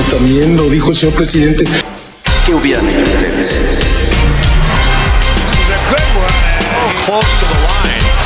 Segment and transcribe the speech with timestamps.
[0.00, 1.64] como también lo dijo el señor presidente.
[2.46, 3.82] ¿Qué hubieran hecho ustedes?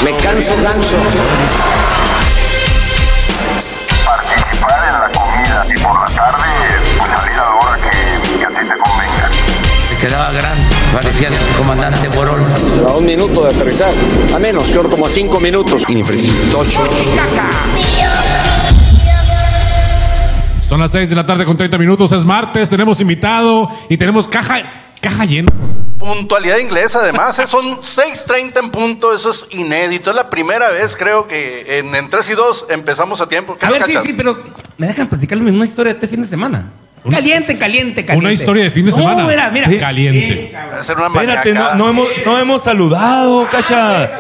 [0.05, 0.97] Me canso ganso.
[4.05, 6.45] participar en la comida y por la tarde
[6.99, 9.99] pues salir a la hora que, que a ti te convenga.
[10.01, 12.45] quedaba grande, parecía el comandante Borol.
[12.87, 13.93] A un minuto de aterrizar.
[14.35, 15.85] A menos, short como a cinco minutos.
[20.65, 24.27] Son las 6 de la tarde con 30 minutos, es martes, tenemos invitado y tenemos
[24.27, 24.63] caja,
[25.01, 25.53] caja llena.
[25.99, 27.47] Puntualidad inglesa, además, ¿eh?
[27.47, 30.11] son 6.30 en punto, eso es inédito.
[30.11, 33.57] Es la primera vez, creo que en, en 3 y 2 empezamos a tiempo.
[33.57, 34.43] ¿Qué A ver, sí, sí, pero
[34.79, 36.71] me dejan platicar la misma historia de este fin de semana.
[37.11, 38.25] Caliente, caliente, caliente.
[38.27, 39.25] Una historia de fin de No, semana.
[39.27, 39.69] mira, mira.
[39.69, 39.79] Sí.
[39.79, 40.51] Caliente.
[40.55, 44.11] Va a ser una Espérate, no, no hemos, no hemos saludado, cacha.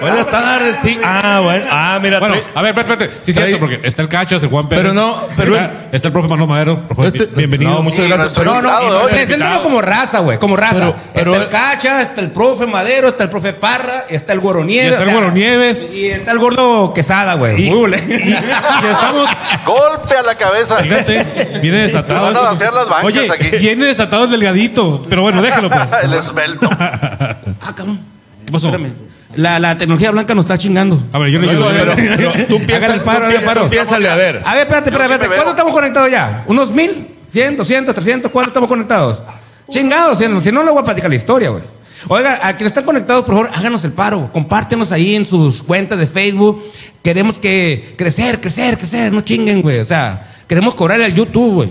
[0.00, 0.96] Buenas tardes, sí.
[1.02, 1.66] Ah, bueno.
[1.70, 2.20] Ah, mira.
[2.20, 3.24] Bueno, a ver, espérate, espérate.
[3.24, 4.82] Sí, Trae- cierto, porque está el Cachas, el Juan Pérez.
[4.84, 6.86] Pero no, pero- Está, está el profe Marlon Madero.
[6.86, 7.72] Profe, Este- bienvenido.
[7.72, 8.34] no, muchas Y gracias.
[8.34, 10.74] Pero, No, no, preséntalo como raza, güey, como raza.
[10.74, 14.38] Pero- pero- está el Cacha, está el profe Madero, está el profe Parra, está el
[14.38, 14.90] Güero Nieves.
[14.90, 15.90] Y está el Güero Nieves.
[15.92, 17.60] Y está el gordo Quesada, güey.
[17.60, 18.02] Y- Muy bule.
[18.08, 18.32] Y
[18.88, 19.28] estamos.
[19.66, 20.76] Golpe a la cabeza.
[20.78, 21.26] Fíjate,
[21.72, 22.22] viene desatado.
[22.22, 23.56] Van a vaciar las bancas Oye, aquí.
[23.58, 25.04] viene desatado el delgadito.
[25.08, 25.90] Pero bueno, déjalo pues.
[26.02, 26.68] El esbelto.
[27.64, 28.00] Ah, cabrón.
[28.46, 28.68] ¿Qué pasó?
[28.68, 28.92] Espérame.
[29.36, 31.02] La, la tecnología blanca nos está chingando.
[31.12, 33.62] A ver, yo le pero- pero tú Hagan el paro, tú el paro.
[33.64, 34.42] a ver.
[34.44, 35.26] A ver, espérate, espérate, espérate.
[35.28, 36.44] ¿Cuánto estamos conectados ya?
[36.46, 37.06] ¿Unos mil?
[37.32, 38.30] ¿100, 200, 300?
[38.30, 39.22] ¿Cuánto estamos conectados?
[39.70, 41.62] Chingados, si no, si no, le voy a platicar la historia, güey.
[42.08, 44.28] Oiga, a quienes están conectados, por favor, háganos el paro.
[44.32, 46.62] Compártenos ahí en sus cuentas de Facebook.
[47.02, 49.12] Queremos que crecer, crecer, crecer.
[49.12, 49.78] No chinguen, güey.
[49.78, 51.68] O sea, queremos cobrarle al YouTube, güey.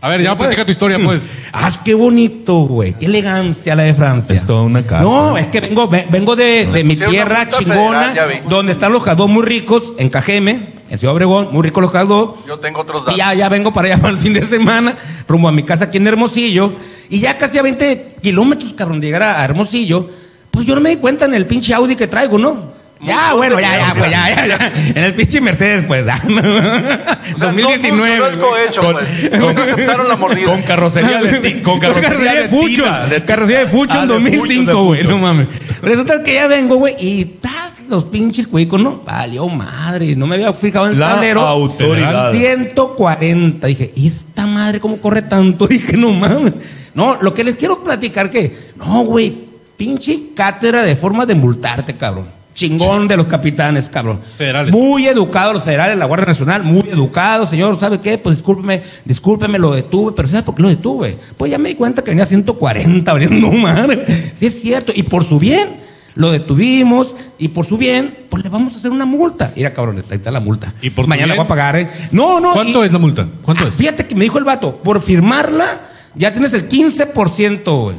[0.00, 1.22] A ver, ya platica tu historia, pues.
[1.54, 2.94] Ah, qué bonito, güey.
[2.94, 4.34] Qué elegancia la de Francia.
[4.34, 5.02] Es toda una carta.
[5.04, 8.90] No, es que vengo, ve- vengo de, de mi Sí, tierra chingona, federal, donde están
[8.90, 12.30] los jadós muy ricos, en Cajeme, en Ciudad Obregón, muy ricos los jadós.
[12.48, 13.16] Yo tengo otros Y datos.
[13.18, 14.96] ya, ya vengo para allá para el fin de semana,
[15.28, 16.72] rumbo a mi casa aquí en Hermosillo.
[17.10, 20.08] Y ya casi a 20 kilómetros, cabrón, de llegar a Hermosillo.
[20.50, 22.72] Pues yo no me di cuenta en el pinche Audi que traigo, ¿no?
[23.04, 24.72] Ya, bueno, ya, ya, pues ya, ya, ya.
[24.94, 26.14] En el pinche Mercedes, pues, ya.
[26.16, 27.88] O sea, no 2019.
[27.88, 28.38] funcionó el güey.
[28.50, 29.30] cohecho, Con- pues.
[29.40, 30.46] No aceptaron la mordida.
[30.46, 32.68] Con carrocería de ti, con carrocería de Fucho.
[32.84, 35.00] tira, de- Carrocería de Fucho Ah, en de Fucho, 2005, de güey.
[35.02, 35.10] Fucho.
[35.14, 35.48] No mames.
[35.82, 37.72] Resulta que ya vengo, güey, y ¡tas!
[37.88, 39.02] los pinches cuicos, ¿no?
[39.04, 40.14] Valió madre.
[40.16, 41.40] No me había fijado en el La tablero.
[41.42, 42.30] autoridad.
[42.32, 43.66] 140.
[43.66, 45.66] Dije, ¿y esta madre cómo corre tanto?
[45.68, 46.54] Dije, no mames.
[46.94, 49.34] No, lo que les quiero platicar que, no, güey,
[49.76, 52.28] pinche cátedra de forma de multarte, cabrón.
[52.54, 54.20] Chingón de los capitanes, cabrón.
[54.36, 54.72] Federales.
[54.72, 58.18] Muy educados los federales, la Guardia Nacional, muy educados, señor, ¿sabe qué?
[58.18, 61.16] Pues discúlpeme, discúlpeme, lo detuve, pero ¿sabe por qué lo detuve?
[61.36, 64.04] Pues ya me di cuenta que venía 140, valiendo madre.
[64.36, 65.76] Sí es cierto, y por su bien,
[66.14, 69.50] lo detuvimos, y por su bien, pues le vamos a hacer una multa.
[69.56, 70.74] Mira, cabrones, ahí está la multa.
[70.82, 71.36] ¿Y por Mañana bien?
[71.38, 71.88] voy a pagar, ¿eh?
[72.10, 72.52] No, no.
[72.52, 73.26] ¿Cuánto y- es la multa?
[73.40, 73.74] ¿Cuánto Ah, es?
[73.76, 75.80] Fíjate que me dijo el vato, por firmarla,
[76.14, 77.96] ya tienes el 15%, güey.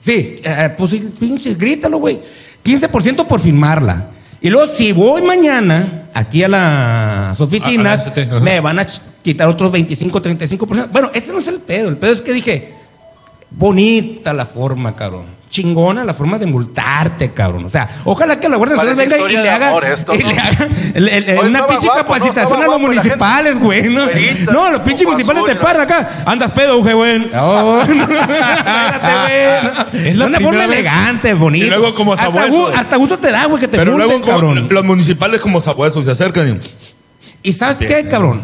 [0.00, 2.18] Sí, eh, pues sí, pinche, grítalo, güey.
[2.66, 4.06] 15% por firmarla.
[4.40, 8.40] Y luego, si voy mañana aquí a las oficinas, A- a la ST, ajá.
[8.40, 8.86] me van a
[9.22, 10.88] quitar otros 25, 35%.
[10.92, 11.88] Bueno, ese no es el pedo.
[11.88, 12.74] El pedo es que dije,
[13.50, 15.35] bonita la forma, cabrón.
[15.56, 17.64] Chingona la forma de multarte, cabrón.
[17.64, 20.18] O sea, ojalá que la Guardia Nacional venga y le de haga, amor esto, y
[20.18, 20.28] ¿no?
[20.28, 23.88] le haga el- el- el- Hoy una pinche capacitación a los municipales, güey.
[23.88, 24.70] ¿no?
[24.70, 25.60] Los pinches municipales ¿no?
[25.62, 26.10] parra acá.
[26.26, 27.30] Andas pedo, güey, güey.
[27.34, 28.12] Oh, espérate,
[29.92, 30.08] güey.
[30.08, 31.66] Es la una forma elegante, bonita.
[31.66, 32.68] Y luego como hasta, sabueso.
[32.76, 34.68] hasta gusto te da, güey, que te Pero multen, luego como cabrón.
[34.70, 36.60] los municipales como sabuesos se acercan
[37.42, 37.48] y...
[37.48, 38.42] ¿Y sabes qué, cabrón?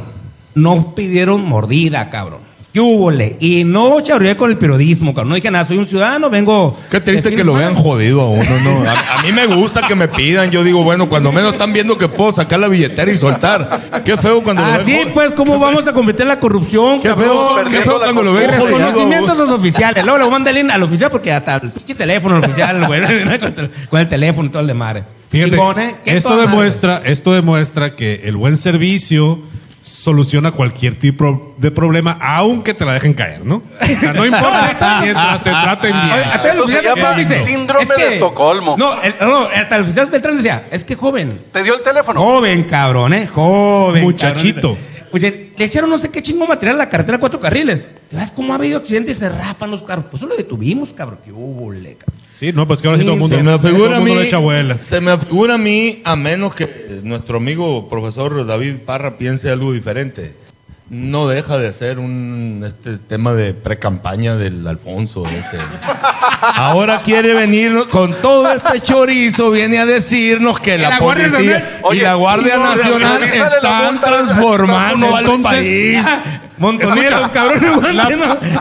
[0.55, 2.41] No pidieron mordida, cabrón.
[2.73, 3.37] ¿Qué húbole?
[3.39, 5.29] Y no chauré con el periodismo, cabrón.
[5.29, 6.79] No dije nada, soy un ciudadano, vengo.
[6.91, 8.89] Qué triste que lo vean jodido a uno, ¿no?
[8.89, 10.51] A, a mí me gusta que me pidan.
[10.51, 14.03] Yo digo, bueno, cuando menos están viendo que puedo sacar la billetera y soltar.
[14.05, 17.29] Qué feo cuando lo ven Así, pues, ¿cómo vamos a combatir la corrupción, Qué cabrón?
[17.29, 18.79] feo, qué feo cuando lo ven jodido.
[18.79, 20.05] Reconocimientos a los oficiales.
[20.05, 23.01] Luego le manda el al oficial porque hasta el pinche teléfono al oficial, güey.
[23.41, 25.05] con, el, el teléfono y todo el de madre.
[25.29, 25.95] Fíjate, ¿eh?
[26.05, 26.51] Esto toda madre.
[26.51, 29.41] demuestra, esto demuestra que el buen servicio
[30.03, 33.63] soluciona cualquier tipo de problema, aunque te la dejen caer, ¿no?
[33.81, 36.13] O sea, no importa mientras te traten bien.
[36.13, 38.77] Oye, hasta el Esto se oficial llama Beltrán dice, síndrome es que- de Estocolmo.
[38.77, 41.41] No, el- no, hasta el oficial Beltrán decía, es que joven.
[41.53, 42.21] ¿Te dio el teléfono?
[42.21, 43.29] Joven, cabrón, ¿eh?
[43.29, 44.03] Joven.
[44.03, 44.75] Muchachito.
[44.75, 44.93] cabrón.
[45.13, 47.89] Oye, le echaron no sé qué chingo material a la carretera cuatro carriles.
[48.09, 50.07] ¿Te ves cómo ha habido accidentes y se rapan los carros?
[50.11, 51.19] Pues eso lo detuvimos, cabrón.
[51.25, 52.22] ¿Qué hubo, le, cabrón?
[52.43, 54.01] Sí, no, pues que ahora sí todo el mundo, Se me todo el figura a
[54.01, 54.77] mí, le echa abuela.
[54.81, 59.73] se me figura a mí, a menos que nuestro amigo profesor David Parra piense algo
[59.73, 60.35] diferente.
[60.91, 65.57] no deja de ser un este tema de pre-campaña del Alfonso ese.
[66.57, 72.15] Ahora quiere venir con todo este chorizo, viene a decirnos que la, policía y la
[72.15, 76.05] Guardia Nacional están transformando al país.
[76.59, 77.63] Montoneros, cabrón,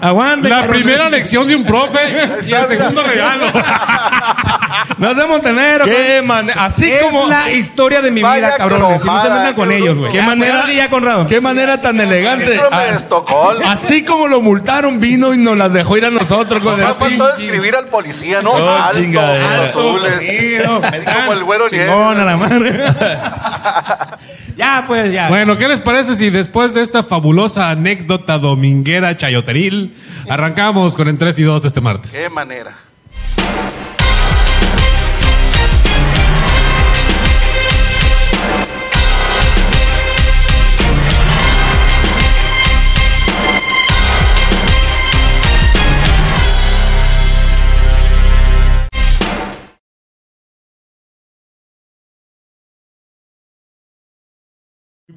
[0.01, 0.75] aguanten, La cabrón.
[0.75, 1.99] primera lección de un profe
[2.47, 3.47] y el segundo regalo.
[4.97, 5.85] No seas montonero.
[5.85, 6.65] ¿Qué manera?
[6.65, 8.99] Así es como la historia de mi Vaya vida, cabrón.
[9.01, 10.11] Si no se metan con qué ellos, güey.
[10.11, 11.27] ¿Qué Ya, manera, ya, Conrado.
[11.27, 12.59] qué manera tan elegante.
[12.71, 13.69] Ah, Estocolmo.
[13.69, 16.93] Así como lo multaron, vino y nos las dejó ir a nosotros con el Me
[16.93, 18.51] faltó escribir al policía, ¿no?
[18.51, 19.63] Oh, alto, chingadera.
[19.63, 20.13] azules.
[20.13, 22.71] Así como el güero Chingón a la madre.
[24.57, 25.29] ya, pues, ya.
[25.29, 29.95] Bueno, ¿qué les parece si después de esta fabulosa anécdota dominguera chayoteril,
[30.29, 32.11] arrancamos con en 3 y 2 este martes?
[32.11, 32.73] Qué manera.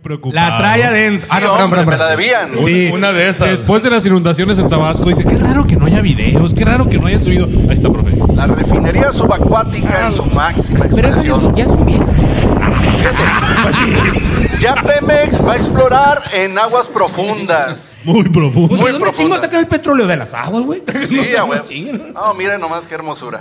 [0.05, 0.49] Preocupado.
[0.51, 1.27] La trae adentro.
[1.31, 2.51] Ah, Sí, no, hombre, me la debían.
[2.57, 3.49] Sí, Una de esas.
[3.51, 6.89] Después de las inundaciones en Tabasco, dice, qué raro que no haya videos, qué raro
[6.91, 7.47] que no hayan subido.
[7.47, 8.13] Ahí está, profe.
[8.37, 11.41] La refinería subacuática en su máxima Pero eso ya expresión.
[11.41, 12.05] son, ya son bien.
[14.61, 17.93] Ya Pemex va a explorar en aguas profundas.
[18.05, 18.77] Muy profundo.
[18.77, 19.13] Muy ¿De dónde profunda.
[19.37, 20.83] chingos sacan el petróleo de las aguas, güey?
[21.09, 21.19] Sí,
[21.49, 21.65] huevo.
[21.67, 22.13] chinguen.
[22.13, 23.41] No, miren nomás qué hermosura.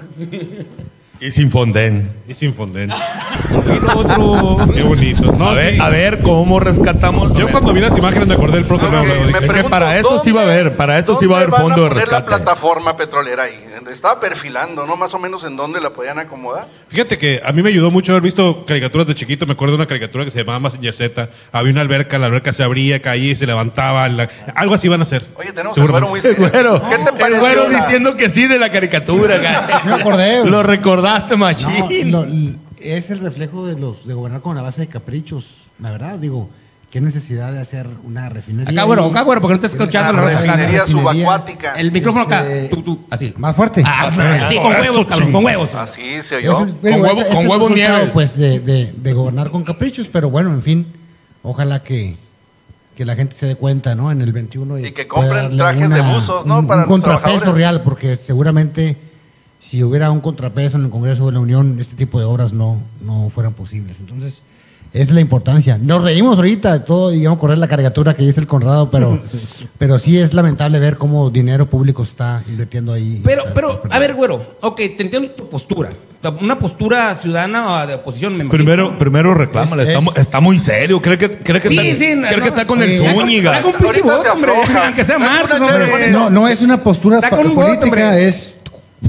[1.24, 2.12] Y sin fondén.
[2.28, 2.52] Y sin.
[2.54, 4.74] Y lo otro.
[4.74, 5.32] Qué bonito.
[5.32, 5.80] No, a, ver, sí.
[5.80, 7.34] a ver cómo rescatamos.
[7.38, 8.88] Yo cuando vi las imágenes me acordé del profe.
[8.90, 11.36] No, me- me que para eso sí va a ¿dónde- haber, para eso sí va
[11.36, 12.26] a haber van fondo de poner la rescate?
[12.44, 13.58] plataforma petrolera ahí?
[13.90, 14.96] Estaba perfilando, ¿no?
[14.98, 16.68] Más o menos en dónde la podían acomodar.
[16.90, 19.46] Fíjate que a mí me ayudó mucho haber visto caricaturas de chiquito.
[19.46, 21.30] Me acuerdo de una caricatura que se llamaba Massinger Z.
[21.54, 24.10] Había una alberca, la alberca se abría, caía y se levantaba.
[24.10, 25.24] la- Algo así van a hacer.
[25.36, 28.48] Oye, tenemos el güero muy El güero, ¿Qué te el güero la- diciendo que sí
[28.48, 29.38] de la caricatura.
[29.38, 29.86] güey.
[29.86, 30.46] Me acordé.
[30.46, 32.12] Lo recordaste, No, machín.
[32.12, 35.46] no, l- es el reflejo de los de gobernar con la base de caprichos.
[35.80, 36.50] La verdad, digo,
[36.92, 38.72] qué necesidad de hacer una refinería.
[38.84, 39.10] Acá, ahí?
[39.10, 40.22] acá, güero, porque no te estoy escuchando.
[40.22, 41.74] La refinería subacuática.
[41.76, 42.42] El micrófono acá.
[42.48, 43.34] Este- Tú, tú, así.
[43.38, 43.84] Más fuerte.
[43.86, 44.12] Ah,
[44.50, 45.74] sí, con huevos, cabrón, con huevos.
[45.76, 46.54] Así se oyó.
[46.58, 48.10] con ese es el huevo resultado, Nieves.
[48.14, 50.88] Pues de, de- de gobernar con caprichos, pero bueno, en fin,
[51.42, 52.16] ojalá que,
[52.96, 54.12] que la gente se dé cuenta, ¿no?
[54.12, 56.60] En el 21 Y que pueda compren trajes de buzos, ¿no?
[56.60, 58.98] Un, Para un los contrapeso real, porque seguramente
[59.64, 62.82] si hubiera un contrapeso en el Congreso de la Unión, este tipo de obras no,
[63.02, 63.98] no fueran posibles.
[64.00, 64.42] Entonces,
[64.92, 65.80] es la importancia.
[65.82, 68.92] Nos reímos ahorita de todo y vamos a correr la caricatura que dice el Conrado,
[68.92, 69.20] pero,
[69.80, 73.22] pero sí es lamentable ver cómo dinero público se está invirtiendo ahí.
[73.24, 75.90] Pero, Está- pero, a ver, güero, ok, te entiendo tu postura.
[76.40, 78.52] Una postura ciudadana o de oposición, me imagino.
[78.64, 81.02] Primero, primero reclámale, Es- está, es- mu- está muy serio.
[81.02, 82.46] Cree que, cree que, Sí, está, sí, no, cree que no.
[82.48, 83.54] está con el Oye, Zúñiga.
[83.56, 84.52] Saca un pinche voto, hombre.
[84.86, 86.12] Aunque sea Marcos, hombre.
[86.12, 88.56] No, no es una postura voto, política, es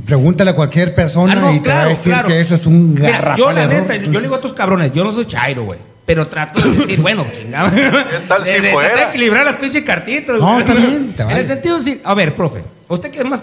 [0.00, 2.29] pregúntale a cualquier persona Ah, no, y te va a decir claro.
[2.29, 3.75] que eso es un garrafal Yo, la error.
[3.82, 5.79] neta, yo le digo a estos cabrones, yo no soy chairo, güey.
[6.06, 7.70] Pero trato de decir, bueno, chingada.
[7.70, 8.88] ¿Qué tal si de, de- fuera?
[8.91, 12.00] tratar de equilibrar las pinches cartitas, No, está bien, te En el sentido de decir,
[12.05, 13.43] a ver, profe, usted que es más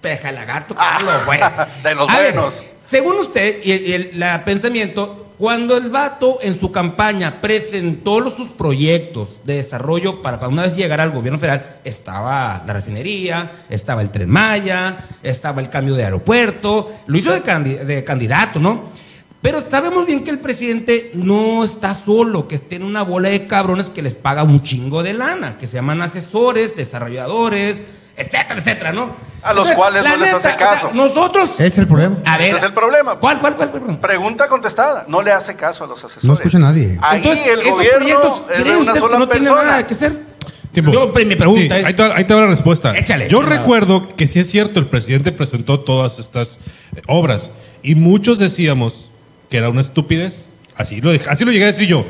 [0.00, 1.40] peja lagarto, Carlos, güey.
[1.82, 2.62] de los A ver, buenos.
[2.86, 8.28] según usted y el, y el- la pensamiento, cuando el vato en su campaña presentó
[8.28, 14.02] sus proyectos de desarrollo para una vez llegara al gobierno federal, estaba la refinería, estaba
[14.02, 18.96] el Tren Maya, estaba el cambio de aeropuerto, lo hizo de, candi- de candidato, ¿no?
[19.40, 23.88] Pero sabemos bien que el presidente no está solo, que tiene una bola de cabrones
[23.90, 27.84] que les paga un chingo de lana, que se llaman asesores, desarrolladores,
[28.18, 29.14] etcétera, etcétera, ¿no?
[29.42, 30.90] A los cuales no les hace o sea, caso.
[30.92, 31.50] nosotros.
[31.54, 32.16] Ese es el problema.
[32.24, 32.48] A ver.
[32.48, 33.16] Ese es el problema.
[33.16, 33.70] ¿Cuál, cuál, cuál?
[33.70, 33.98] cuál?
[33.98, 35.04] Pregunta contestada.
[35.08, 36.24] No le hace caso a los asesores.
[36.24, 36.98] No escucha a nadie.
[37.00, 39.68] Ahí Entonces, el gobierno proyectos, es de ¿creen una ustedes que sola no tiene persona.
[39.70, 40.28] nada que hacer?
[40.72, 40.92] Tiempo.
[40.92, 42.96] Yo, mi pregunta Sí, es- ahí, te, ahí te va la respuesta.
[42.98, 43.58] Échale, Yo chingado.
[43.60, 46.58] recuerdo que sí es cierto, el presidente presentó todas estas
[46.96, 49.08] eh, obras y muchos decíamos
[49.50, 50.50] que era una estupidez.
[50.76, 52.04] Así lo, así lo llegué a decir yo.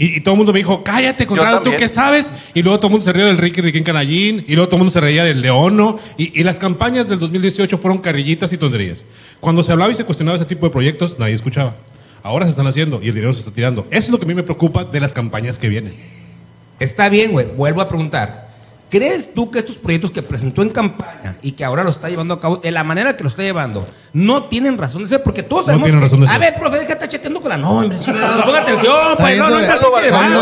[0.00, 2.32] Y, y todo el mundo me dijo, cállate, Conrado, ¿tú qué sabes?
[2.54, 4.80] Y luego todo el mundo se rió del Ricky Riquín Canallín, y luego todo el
[4.80, 9.04] mundo se reía del Leono, y, y las campañas del 2018 fueron carrillitas y tonterías.
[9.40, 11.76] Cuando se hablaba y se cuestionaba ese tipo de proyectos, nadie escuchaba.
[12.22, 13.86] Ahora se están haciendo y el dinero se está tirando.
[13.90, 15.94] Eso es lo que a mí me preocupa de las campañas que vienen.
[16.78, 17.46] Está bien, güey.
[17.54, 18.49] Vuelvo a preguntar.
[18.90, 22.34] ¿Crees tú que estos proyectos que presentó en campaña y que ahora lo está llevando
[22.34, 25.44] a cabo, de la manera que lo está llevando, no tienen razón de ser, porque
[25.44, 26.40] todos No sabemos tienen que- razón de A ser.
[26.40, 29.76] ver, profe, déjate chateando con la no, hombre, chingado, ponga atención, pues, no, no, Está
[30.28, 30.40] no,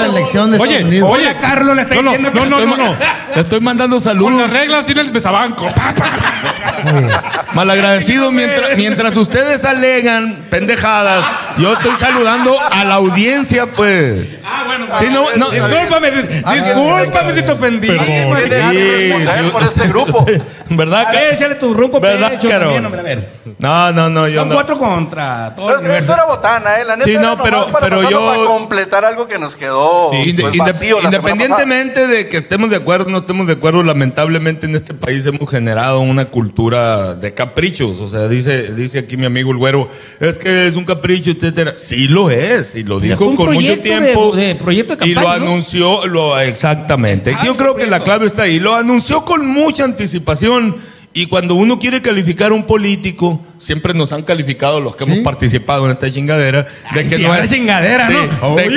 [0.48, 1.10] de Oye, Unidos.
[1.12, 2.96] oye, Carlos, le está no, no, diciendo no, que no, estoy no, no.
[3.34, 4.40] Te estoy mandando Con saludos.
[4.40, 5.68] las reglas y en el besabanco.
[7.54, 11.24] Malagradecido, mientras, mientras ustedes alegan pendejadas,
[11.58, 14.34] yo estoy saludando a la audiencia, pues.
[14.44, 17.88] Ah, bueno, Sí, no, no, discúlpame, discúlpame si te ofendí.
[18.44, 20.26] Tiene algo que esconder por este grupo.
[20.70, 21.06] ¿Verdad?
[21.08, 22.60] A ver, échale tu ronco ¿Verdad, pecho Caro?
[22.64, 23.28] también, hombre, a ver.
[23.58, 24.54] No, no, no, yo Son no.
[24.54, 26.00] cuatro contra todo el Esto, universo.
[26.00, 26.84] esto era botana, ¿eh?
[26.84, 29.38] La neta Sí, era no, nomás pero- para pero pasarlo yo- para completar algo que
[29.38, 33.10] nos quedó Sí, pues, inde- vacío la semana independientemente de que estemos de acuerdo o
[33.10, 37.98] no estemos de acuerdo, lamentablemente en este país hemos generado una cultura de caprichos.
[38.00, 39.88] O sea, dice, dice aquí mi amigo el güero,
[40.20, 41.72] es que es un capricho, etcétera.
[41.76, 44.36] Sí lo es, y lo fue dijo un con mucho proyecto de- tiempo.
[44.36, 45.46] de proyecto de y lo campaña, ¿no?
[45.50, 47.30] anunció, lo, exactamente.
[47.32, 48.04] Está Yo creo que la completo.
[48.04, 48.60] clave está ahí.
[48.60, 50.76] Lo anunció con mucha anticipación.
[51.14, 55.18] Y cuando uno quiere calificar a un político, siempre nos han calificado los que hemos
[55.20, 58.54] participado en esta chingadera, de que no es chingadera, ¿no?
[58.54, 58.68] de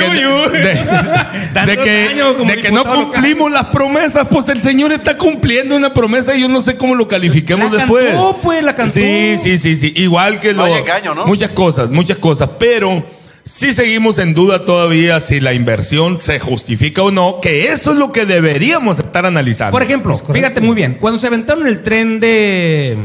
[1.77, 2.95] que, no local.
[2.95, 6.95] cumplimos las promesas, pues el señor está cumpliendo una promesa y yo no sé cómo
[6.95, 8.07] lo califiquemos La después.
[8.07, 8.93] cantó, pues, la cantó.
[8.93, 9.93] Sí, sí, sí, sí.
[9.97, 10.65] Igual que lo.
[10.65, 11.25] engaño, ¿no?
[11.27, 12.49] Muchas cosas, muchas cosas.
[12.57, 13.03] Pero
[13.43, 17.97] sí seguimos en duda todavía si la inversión se justifica o no, que eso es
[17.97, 19.71] lo que deberíamos estar analizando.
[19.71, 22.97] Por ejemplo, fíjate muy bien, cuando se aventaron el tren de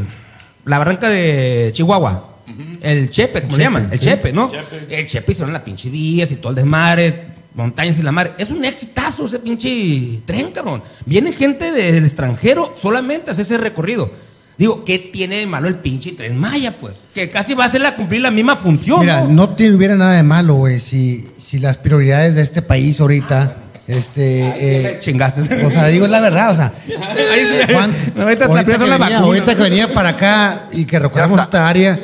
[0.64, 2.36] la barranca de Chihuahua,
[2.80, 4.50] el Chepe, como le llaman, el Chepe, ¿no?
[4.88, 7.24] El Chepe hicieron las pinches vías y todo el desmadre,
[7.54, 8.34] montañas y la mar.
[8.38, 10.82] Es un exitazo ese pinche tren, cabrón.
[11.04, 14.10] Viene gente del extranjero solamente a hacer ese recorrido.
[14.58, 17.04] Digo, ¿qué tiene de malo el pinche tren Maya, pues?
[17.14, 19.28] Que casi va a hacer la, cumplir la misma función, Mira, ¿no?
[19.28, 23.56] no te hubiera nada de malo, güey, si, si las prioridades de este país ahorita,
[23.86, 25.64] este, eh, Chingaste.
[25.64, 29.18] o sea, digo la verdad, o sea, Ahí sí, Juan, ahorita, ahorita, ahorita que venía,
[29.18, 31.42] ahorita que venía para acá y que está.
[31.42, 31.98] esta área,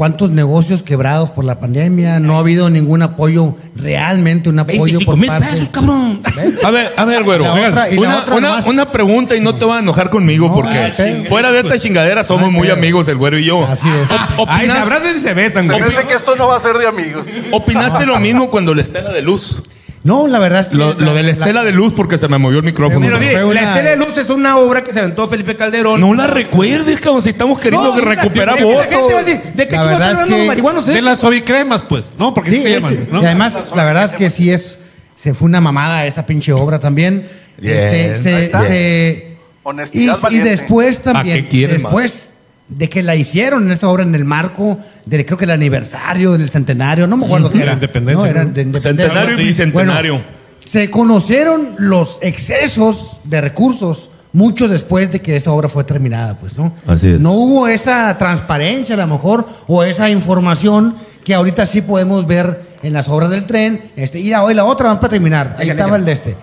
[0.00, 2.20] ¿cuántos negocios quebrados por la pandemia?
[2.20, 5.48] No ha habido ningún apoyo, realmente un apoyo 25 por mil parte.
[5.50, 6.22] pesos, cabrón.
[6.36, 6.64] ¿Ves?
[6.64, 7.44] A ver, a ver, güero.
[7.44, 8.00] La otra- la
[8.38, 11.28] una, una- pregunta y no te vas a enojar conmigo No, porque ay, chinga.
[11.28, 13.62] fuera de esta chingadera somos Ay, muy pero- amigos, el güero y yo.
[13.66, 14.08] Así es.
[14.38, 16.86] Op- Ay, se abrazan y se besan, hace que esto no va a ser de
[16.86, 17.26] amigos.
[17.50, 19.62] ¿Opinaste lo mismo cuando la estela de luz?
[20.02, 20.76] No, la verdad es que.
[20.76, 23.00] Lo, lo de la estela de luz porque se me movió el micrófono.
[23.04, 26.00] Pero mire, La Estela de Luz es una obra que se aventó Felipe Calderón.
[26.00, 29.26] No la recuerdes, cabrón, si estamos queriendo No, recuperar la a votos.
[29.26, 30.88] decir, ¿De qué La chingados verdad están es hablando que- los marihuanos?
[30.88, 30.92] eh?
[30.92, 32.32] De las suavicremas, pues, ¿no?
[32.32, 33.22] Porque Sí, sí, se es- llaman, ¿no?
[33.22, 34.78] Y además, la verdad es que sí es.
[35.16, 37.28] Se fue una mamada esa pinche obra también.
[37.58, 38.64] Bien, Este, ahí se, está.
[38.66, 41.42] se- Honestidad y, después ¿A también.
[41.42, 42.29] qué quieren después
[42.70, 46.32] de que la hicieron en esta obra en el marco de creo que el aniversario
[46.32, 47.72] del centenario, no me acuerdo qué era.
[47.74, 48.90] independencia, No, era de independencia.
[48.90, 50.12] Centenario y bicentenario.
[50.14, 50.26] Bueno,
[50.64, 56.56] se conocieron los excesos de recursos mucho después de que esa obra fue terminada, pues,
[56.56, 56.72] ¿no?
[56.86, 57.20] Así es.
[57.20, 62.62] No hubo esa transparencia a lo mejor o esa información que ahorita sí podemos ver
[62.84, 63.90] en las obras del tren.
[63.96, 65.56] Este, y la, y la otra, vamos para terminar.
[65.58, 66.36] Ahí estaba el de este.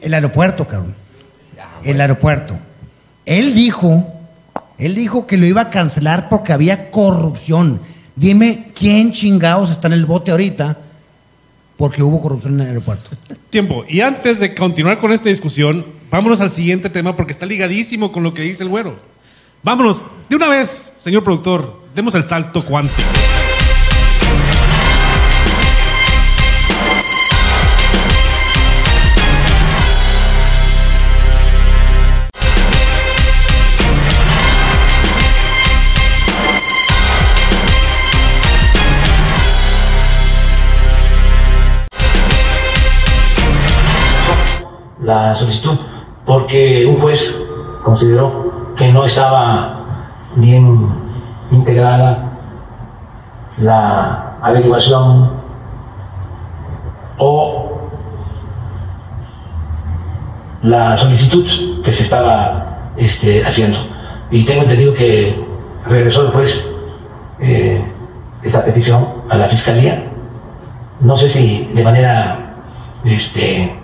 [0.00, 0.94] El aeropuerto, cabrón.
[1.82, 2.56] El aeropuerto.
[3.26, 4.13] Él dijo,
[4.78, 7.80] él dijo que lo iba a cancelar porque había corrupción.
[8.16, 10.78] Dime quién chingados está en el bote ahorita
[11.76, 13.10] porque hubo corrupción en el aeropuerto.
[13.50, 13.84] Tiempo.
[13.88, 18.22] Y antes de continuar con esta discusión, vámonos al siguiente tema porque está ligadísimo con
[18.22, 18.96] lo que dice el güero.
[19.62, 23.08] Vámonos, de una vez, señor productor, demos el salto cuántico.
[45.04, 45.78] La solicitud
[46.24, 47.40] porque un juez
[47.82, 49.84] consideró que no estaba
[50.36, 50.88] bien
[51.50, 52.32] integrada
[53.58, 55.30] la averiguación
[57.18, 57.90] o
[60.62, 63.78] la solicitud que se estaba este, haciendo.
[64.30, 65.44] Y tengo entendido que
[65.86, 66.64] regresó el juez
[67.38, 67.84] eh,
[68.42, 70.10] esa petición a la fiscalía.
[71.00, 72.54] No sé si de manera
[73.04, 73.78] este,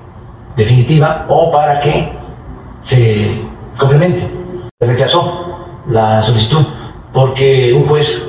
[0.60, 2.08] definitiva o para que
[2.82, 3.40] se
[3.78, 4.26] complemente.
[4.78, 6.66] Rechazó la solicitud
[7.12, 8.26] porque un juez.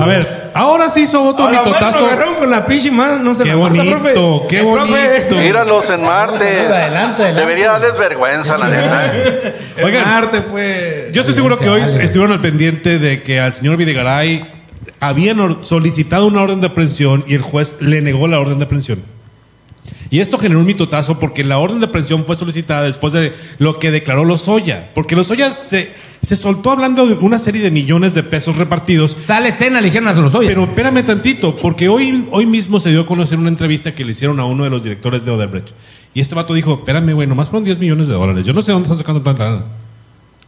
[0.00, 2.04] A ver, ahora se hizo otro Ahora, mitotazo.
[2.04, 4.46] bueno, con la no se Qué bonito, profe.
[4.48, 5.36] qué bonito.
[5.36, 6.40] Míralos en martes.
[6.70, 7.32] Adelante, adelante.
[7.34, 9.12] Debería darles vergüenza, la neta.
[9.76, 11.12] El Oigan, Marte, pues.
[11.12, 14.44] Yo estoy seguro que hoy estuvieron al pendiente de que al señor Videgaray
[14.98, 19.02] habían solicitado una orden de aprehensión y el juez le negó la orden de aprehensión.
[20.10, 23.78] Y esto generó un mitotazo porque la orden de aprehensión fue solicitada después de lo
[23.78, 24.90] que declaró Lozoya.
[24.92, 29.12] Porque Lozoya se, Se soltó hablando de una serie de millones de pesos repartidos.
[29.12, 33.02] Sale cena, le dijeron a los Pero espérame tantito, porque hoy, hoy mismo se dio
[33.02, 35.68] a conocer una entrevista que le hicieron a uno de los directores de Odebrecht.
[36.12, 38.44] Y este vato dijo, espérame, güey, nomás fueron 10 millones de dólares.
[38.44, 39.64] Yo no sé dónde están sacando tanta lana.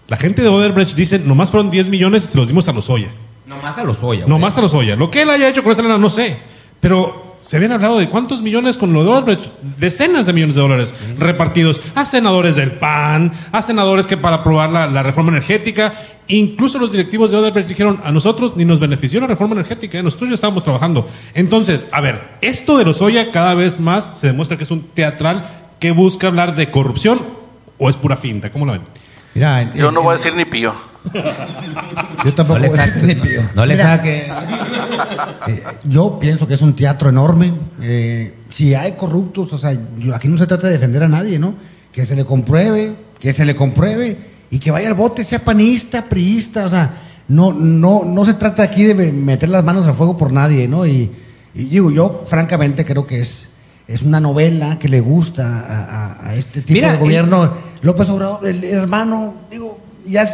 [0.08, 2.90] La gente de Odebrecht dice, nomás fueron 10 millones y se los dimos a los
[2.90, 3.12] Oya.
[3.46, 4.26] Nomás a los Oya.
[4.26, 4.96] Nomás a los Oya.
[4.96, 6.36] Lo que él haya hecho con esa lana, no sé.
[6.80, 9.46] Pero se habían hablado de cuántos millones con lo de Odebrecht.
[9.78, 14.70] Decenas de millones de dólares repartidos a senadores del PAN, a senadores que para aprobar
[14.70, 15.92] la, la reforma energética.
[16.28, 20.02] Incluso los directivos de Odebrecht dijeron, a nosotros ni nos benefició la reforma energética, ¿eh?
[20.02, 21.08] nosotros ya estábamos trabajando.
[21.34, 24.82] Entonces, a ver, esto de los Oya cada vez más se demuestra que es un
[24.94, 25.48] teatral
[25.80, 27.20] que busca hablar de corrupción
[27.78, 28.50] o es pura finta.
[28.52, 28.82] ¿Cómo lo ven?
[29.34, 30.74] Mira, Yo no voy a decir ni pío.
[32.24, 32.58] Yo tampoco.
[32.60, 33.40] No le saque de pío.
[33.54, 33.74] No le
[35.48, 37.52] eh, yo pienso que es un teatro enorme.
[37.80, 41.38] Eh, si hay corruptos, o sea, yo- aquí no se trata de defender a nadie,
[41.38, 41.54] ¿no?
[41.92, 44.16] Que se le compruebe, que se le compruebe
[44.50, 46.90] y que vaya al bote, sea panista, priista, o sea,
[47.28, 50.86] no, no, no se trata aquí de meter las manos al fuego por nadie, ¿no?
[50.86, 51.10] Y,
[51.54, 53.48] y digo, yo francamente creo que es,
[53.88, 57.52] es una novela que le gusta a, a- a este tipo Mira, de gobierno.
[57.82, 60.26] López Obrador, el, el hermano, digo, ya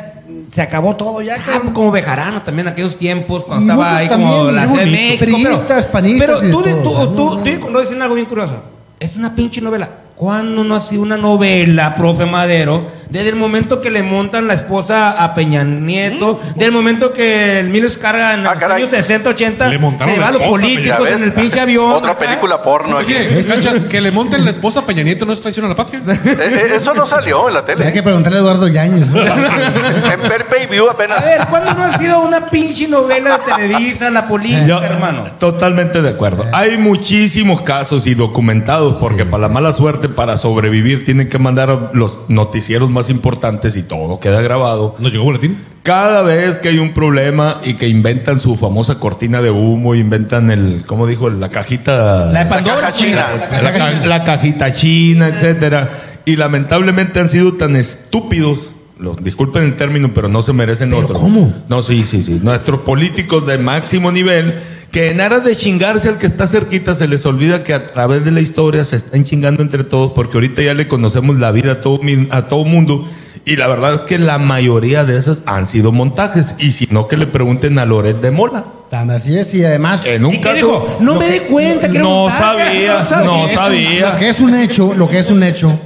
[0.51, 4.51] se acabó todo, ya Ah, como Bejarano también aquellos tiempos, cuando Y estaba ahí como
[4.51, 4.87] la de.
[4.87, 5.17] México.
[5.27, 8.03] pero- Priistas, panistas Pero y de tú, de- todo, tú, tú, no, tú cuando dicen
[8.03, 8.63] algo bien curioso,
[9.01, 9.89] es una pinche novela.
[10.17, 12.83] ¿Cuándo no ha sido una novela, profe Madero?
[13.11, 17.69] Desde el momento que le montan la esposa a Peña Nieto, del momento que el
[17.71, 18.83] Milos carga en Ah, los caray.
[18.83, 21.93] años 60, 80, Le montaron se va a los políticos ¿Ya en el pinche avión.
[21.93, 22.27] Otra acá.
[22.27, 22.97] película porno.
[22.99, 23.45] Oye,
[23.89, 26.03] que le monten la esposa a Peña Nieto no es traición a la patria.
[26.09, 27.93] Eh, eh, Eso no salió en la Hay tele.
[27.93, 29.09] que preguntarle a Eduardo Yáñez.
[29.09, 29.21] ¿no?
[29.23, 31.21] En Per View apenas.
[31.23, 35.27] A ver, ¿cuándo no ha sido una pinche novela de Televisa, la política, Yo- hermano?
[35.39, 36.45] Totalmente de acuerdo.
[36.53, 41.91] Hay muchísimos casos y documentados porque para la mala suerte, para sobrevivir, tienen que mandar
[41.93, 44.97] los noticieros más importantes y todo queda grabado.
[44.99, 45.57] ¿Nos llegó boletín?
[45.85, 50.51] Cada vez que hay un problema y que inventan su famosa cortina de humo, inventan
[50.51, 51.31] el, ¿cómo dijo?
[51.31, 52.27] La cajita.
[52.27, 52.81] La de Pandora.
[52.81, 53.27] caja china.
[53.63, 55.91] la, ca- la cajita china, etcétera.
[56.27, 58.73] Y lamentablemente han sido tan estúpidos.
[58.99, 61.19] lo- disculpen el término, pero no se merecen ¿Pero otro.
[61.21, 61.55] cómo?
[61.69, 62.41] No, sí, sí, sí.
[62.43, 64.59] Nuestros políticos de máximo nivel,
[64.91, 68.25] que en aras de chingarse al que está cerquita, se les olvida que a través
[68.25, 71.73] de la historia se están chingando entre todos, porque ahorita ya le conocemos la vida
[71.73, 73.07] a todo, a todo mundo.
[73.45, 76.55] Y la verdad es que la mayoría de esas han sido montajes.
[76.59, 78.65] Y si no, que le pregunten a Loret de Mola.
[78.91, 80.05] Tan así es, y además.
[80.07, 80.57] En un ¿Y qué caso.
[80.57, 80.97] dijo?
[81.01, 83.25] No me di cuenta que no sabía, sabía.
[83.27, 84.13] no es un- sabía.
[84.13, 85.79] Lo que es un hecho, lo que es un hecho,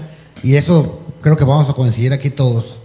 [0.43, 2.81] y eso creo que vamos a coincidir aquí todos,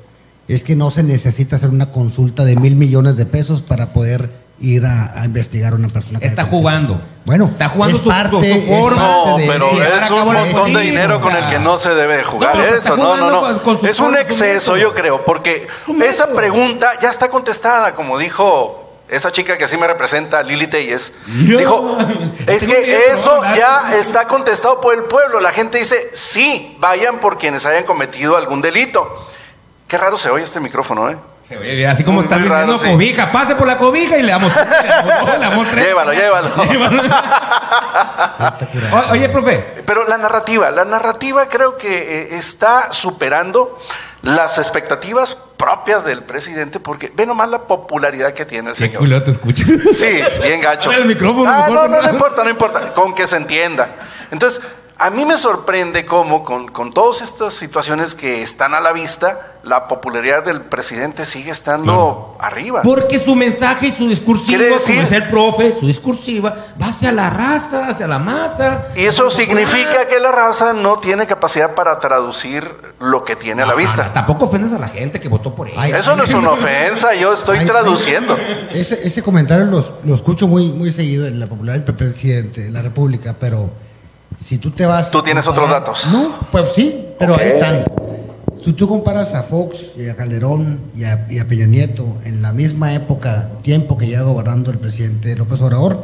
[0.47, 4.29] es que no se necesita hacer una consulta de mil millones de pesos para poder
[4.59, 6.19] ir a, a investigar a una persona.
[6.19, 6.99] que Está jugando.
[7.25, 9.23] Bueno, Está jugando es su- parte, su- forma.
[9.23, 12.55] parte No, pero es un montón de dinero con el que no se debe jugar
[12.55, 12.97] No, eso.
[12.97, 13.41] No, no, no.
[13.41, 15.67] con- con su es un exceso, yo creo, porque
[16.03, 21.11] esa pregunta ya está contestada, como dijo esa chica que así me representa, Lili Telles.
[21.27, 21.97] Dijo,
[22.47, 25.39] es que miedo, eso ya está contestado por el pueblo.
[25.39, 29.27] La gente dice, sí, vayan por quienes hayan cometido algún delito.
[29.87, 31.15] Qué raro se oye este micrófono, ¿eh?
[31.47, 32.91] Se oye así como Muy están raro, vendiendo sí.
[32.91, 33.31] cobija.
[33.31, 34.51] Pase por la cobija y le damos.
[34.53, 35.85] le damos- tres.
[35.87, 36.49] Llévalo, llévalo.
[38.91, 39.65] O- Oye, profe.
[39.85, 43.79] Pero la narrativa, la narrativa creo que eh, está superando
[44.23, 48.99] las expectativas propias del presidente porque ve nomás la popularidad que tiene el Qué señor.
[48.99, 49.63] culero te escucho.
[49.65, 50.91] Sí, bien gacho.
[50.91, 53.87] El micrófono, Ah, mejor, no, no, no importa, no importa, con que se entienda.
[54.31, 54.59] Entonces,
[54.99, 59.53] a mí me sorprende cómo con, con todas estas situaciones que están a la vista,
[59.63, 62.81] la popularidad del presidente sigue estando arriba.
[62.83, 67.29] Porque su mensaje y su discursiva, como es el profe, su discursiva, va hacia la
[67.29, 68.87] raza, hacia la masa.
[68.95, 73.65] Y eso significa que la raza no tiene capacidad para traducir lo que tiene a
[73.65, 74.11] la vista.
[74.13, 75.73] Tampoco ofendes a la gente que votó por él.
[75.77, 78.35] Ay, Eso no es una ofensa, yo estoy Ay, traduciendo.
[78.71, 82.71] Ese, ese comentario los- lo escucho muy, muy seguido en la popularidad del presidente de
[82.71, 83.69] la República, pero
[84.39, 85.11] si tú te vas.
[85.11, 86.07] Tú tienes otros datos.
[86.11, 87.85] No, pues sí, pero ahí están.
[88.63, 92.41] Si tú comparas a Fox y a Calderón y a, y a Peña Nieto en
[92.41, 96.03] la misma época, tiempo que lleva gobernando el presidente López Obrador,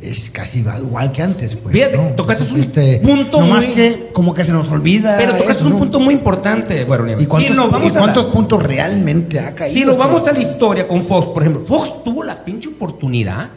[0.00, 1.56] es casi igual que antes.
[1.56, 2.02] Pues, Fíjate, ¿no?
[2.14, 5.16] tocaste Entonces, un punto No más muy- que como que se nos olvida.
[5.18, 5.78] Pero tocaste eso, un ¿no?
[5.78, 7.22] punto muy importante, Nieves.
[7.22, 9.74] ¿Y cuántos, Si nos vamos y a la- cuántos puntos realmente ha caído?
[9.74, 12.68] Si nos este- vamos a la historia con Fox, por ejemplo, Fox tuvo la pinche
[12.68, 13.48] oportunidad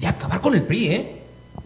[0.00, 1.15] de acabar con el PRI, ¿eh?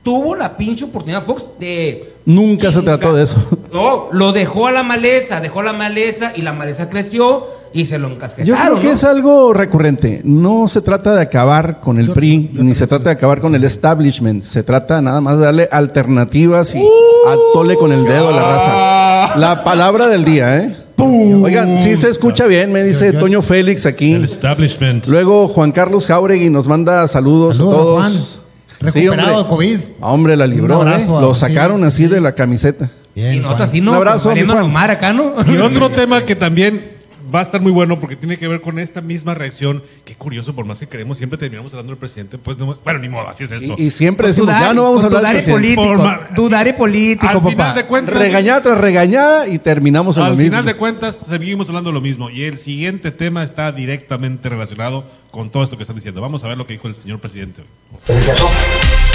[0.02, 2.14] Tuvo la pinche oportunidad Fox de...
[2.24, 3.36] Nunca se trató de eso.
[3.72, 7.98] No, lo dejó a la maleza, dejó la maleza y la maleza creció y se
[7.98, 8.46] lo encasquetaron.
[8.56, 8.92] Yo creo que ¿no?
[8.94, 10.22] es algo recurrente.
[10.24, 13.40] No se trata de acabar con el Yo- PRI, yo ni se trata de acabar
[13.40, 14.42] con el establishment.
[14.42, 17.28] Se trata nada más de darle alternativas y Uh.
[17.52, 19.38] atole con el dedo a la raza.
[19.38, 20.76] La palabra del día, ¿eh?
[20.98, 24.12] Oigan, sí se escucha bien, me dice Toño Félix aquí.
[24.14, 25.06] El establishment.
[25.06, 28.02] Luego Juan Carlos Jauregui nos manda saludos, Saludos, a todos.
[28.02, 28.39] Juan.
[28.80, 29.78] Recuperado de COVID.
[30.00, 31.22] Hombre, la libró, Un abrazo ¿eh?
[31.22, 32.08] Lo sacaron sí, así sí.
[32.08, 32.90] de la camiseta.
[33.14, 33.90] Bien, Y nosotros así, ¿no?
[33.92, 35.34] Un abrazo, mi nomar acá, ¿no?
[35.46, 36.99] Y otro tema que también
[37.34, 39.82] va a estar muy bueno porque tiene que ver con esta misma reacción.
[40.04, 42.38] Qué curioso, por más que queremos, siempre terminamos hablando del presidente.
[42.38, 43.74] Pues no, bueno, ni modo, así es esto.
[43.78, 45.74] Y, y siempre Con decimos, ya no vamos a hablar del dudar y presidente.
[45.76, 45.96] político.
[45.96, 47.50] Por ma- Dudar y político, Al papá.
[47.50, 50.50] final de cuentas, Regañada tras regañada y terminamos en al lo mismo.
[50.52, 52.30] final de cuentas seguimos hablando de lo mismo.
[52.30, 56.20] Y el siguiente tema está directamente relacionado con todo esto que están diciendo.
[56.20, 57.62] Vamos a ver lo que dijo el señor presidente.
[58.08, 58.14] hoy.
[58.16, 58.48] Rechazó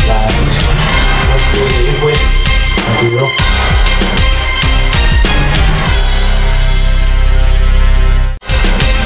[0.08, 0.30] la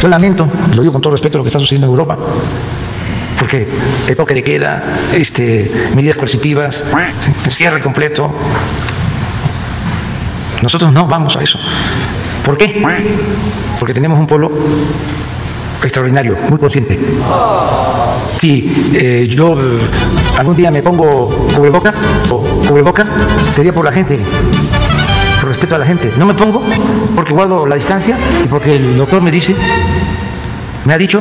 [0.01, 2.17] Yo lamento, lo digo con todo respeto, lo que está sucediendo en Europa,
[3.38, 3.67] porque
[4.07, 4.83] el toque de queda,
[5.13, 6.85] este, medidas coercitivas,
[7.49, 8.33] cierre completo.
[10.62, 11.59] Nosotros no vamos a eso.
[12.45, 12.81] ¿Por qué?
[13.77, 14.51] Porque tenemos un pueblo
[15.83, 16.97] extraordinario, muy consciente.
[18.38, 19.79] Si eh, yo eh,
[20.38, 21.93] algún día me pongo cubreboca
[22.29, 23.05] o cubreboca,
[23.51, 24.19] sería por la gente,
[25.59, 26.13] respeto a la gente.
[26.17, 26.63] No me pongo
[27.13, 29.53] porque guardo la distancia y porque el doctor me dice,
[30.85, 31.19] me ha dicho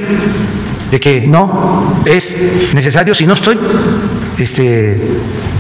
[0.93, 3.59] de que no es necesario si no estoy
[4.39, 5.01] este,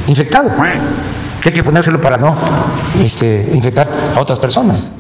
[0.06, 0.52] infectado.
[1.42, 2.36] Que hay que ponérselo para no
[3.02, 4.92] este, infectar a otras personas.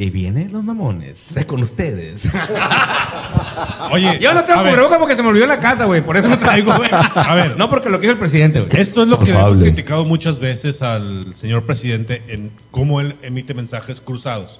[0.00, 2.22] Y vienen los mamones con ustedes.
[3.92, 6.00] Oye, Yo no traigo cubrebocas porque se me olvidó en la casa, güey.
[6.00, 6.88] Por eso no traigo, güey.
[6.90, 7.58] A ver.
[7.58, 8.80] No porque lo quiso el presidente, güey.
[8.80, 13.52] Esto es lo que hemos criticado muchas veces al señor presidente en cómo él emite
[13.52, 14.58] mensajes cruzados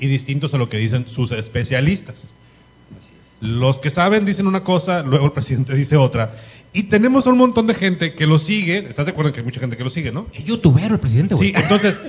[0.00, 2.34] y distintos a lo que dicen sus especialistas.
[3.40, 6.32] Los que saben dicen una cosa, luego el presidente dice otra.
[6.72, 8.78] Y tenemos a un montón de gente que lo sigue.
[8.78, 10.26] ¿Estás de acuerdo en que hay mucha gente que lo sigue, no?
[10.34, 11.50] Es youtubero el presidente, güey.
[11.50, 12.00] Sí, entonces,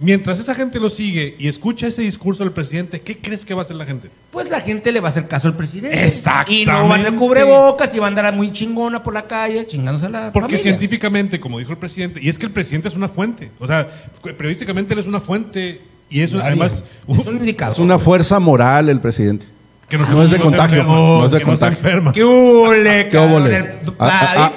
[0.00, 3.60] mientras esa gente lo sigue y escucha ese discurso del presidente, ¿qué crees que va
[3.60, 4.10] a hacer la gente?
[4.30, 6.04] Pues la gente le va a hacer caso al presidente.
[6.04, 6.62] Exactamente.
[6.62, 9.66] Y no va a tener cubrebocas y va a andar muy chingona por la calle
[9.66, 10.62] chingándose a la Porque familia.
[10.62, 13.88] científicamente, como dijo el presidente, y es que el presidente es una fuente, o sea,
[14.22, 15.80] periodísticamente él es una fuente
[16.10, 17.72] y eso además Es un indicador.
[17.74, 19.46] Es una fuerza moral el presidente.
[19.88, 21.78] que no, se- No es de se contagio, enferma, no es de que se contagio.
[21.78, 22.12] enferma.
[22.12, 23.32] ¡Qué hule, ¿Qué cabrón!
[23.42, 23.56] óvole?
[23.56, 23.64] El-
[23.98, 24.52] Ah, la- ah,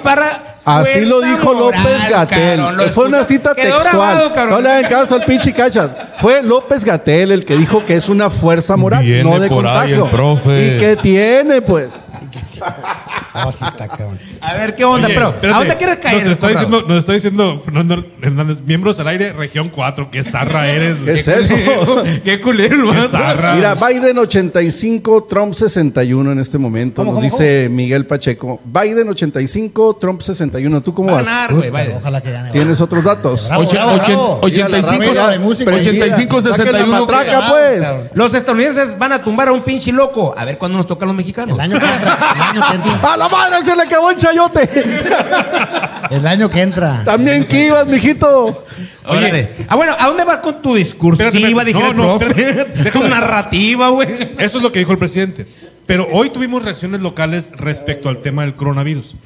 [0.64, 2.60] Así lo dijo López Gatel.
[2.94, 3.82] Fue una cita textual.
[4.30, 5.90] grabado, no le hagan caso al pinche cachas.
[6.18, 9.66] Fue López Gatel el que dijo que es una fuerza moral, Viene no de por
[9.66, 10.04] ahí contagio.
[10.04, 10.66] el profe.
[10.66, 11.90] ¿Y qué tiene, pues?
[13.34, 14.18] Ah, sí está, cabrón.
[14.42, 15.06] A ver, ¿qué onda?
[15.06, 16.22] Oye, Pero, espérate, ¿a dónde quieres caer?
[16.22, 20.10] Nos está, diciendo, nos está diciendo Fernando Hernández, miembros al aire, región 4.
[20.10, 20.98] Qué zarra eres.
[20.98, 21.54] ¿Qué es eso?
[22.24, 23.54] Qué culero, Qué zarra.
[23.54, 28.60] Mira, Biden 85, Trump 61 en este momento, ¿Cómo, nos cómo, dice Miguel Pacheco.
[28.64, 30.82] Biden 85, Trump 61.
[30.82, 31.24] ¿Tú cómo vas?
[31.24, 31.70] ganar, güey.
[31.70, 31.96] Puta, vaya.
[31.96, 32.50] Ojalá que gane.
[32.50, 33.48] ¿Tienes otros datos?
[33.48, 34.38] Bravo, bravo, ochen- bravo.
[34.42, 37.00] 85, Mira, de música, pero 85, Saquen la 61.
[37.00, 38.10] matraca, pues.
[38.14, 40.34] Los estadounidenses van a tumbar a un pinche loco.
[40.36, 41.54] A ver cuándo nos tocan los mexicanos.
[41.54, 43.12] El año que año que entra.
[43.12, 44.68] ¡A la madre se le acabó el chayote!
[46.10, 47.02] El año que entra.
[47.04, 48.64] También que ibas, mijito.
[49.06, 51.28] Oye, ah, bueno, ¿a dónde vas con tu discursiva?
[51.28, 52.90] Espérate, No, no, espérate.
[52.92, 54.34] Tu narrativa, güey.
[54.38, 55.46] Eso es lo que dijo el presidente.
[55.86, 59.16] Pero hoy tuvimos reacciones locales respecto al tema del coronavirus.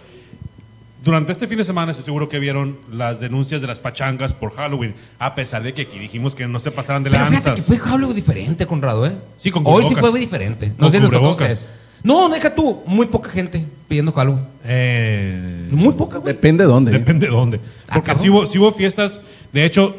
[1.05, 4.53] Durante este fin de semana estoy seguro que vieron las denuncias de las pachangas por
[4.57, 7.63] Halloween, a pesar de que aquí dijimos que no se pasaran de Pero fíjate que
[7.63, 9.13] fue algo diferente, Conrado, ¿eh?
[9.39, 10.73] Sí, con Hoy sí fue muy diferente.
[10.77, 11.65] Con No sé les
[12.07, 12.83] No, deja tú.
[12.87, 14.45] Muy poca gente pidiendo Halloween.
[14.65, 16.35] Eh, Muy poca, güey.
[16.35, 16.93] Depende de dónde.
[16.93, 17.61] Depende de dónde.
[17.89, 19.21] Ah, Porque sí hubo, sí hubo fiestas.
[19.53, 19.95] De hecho,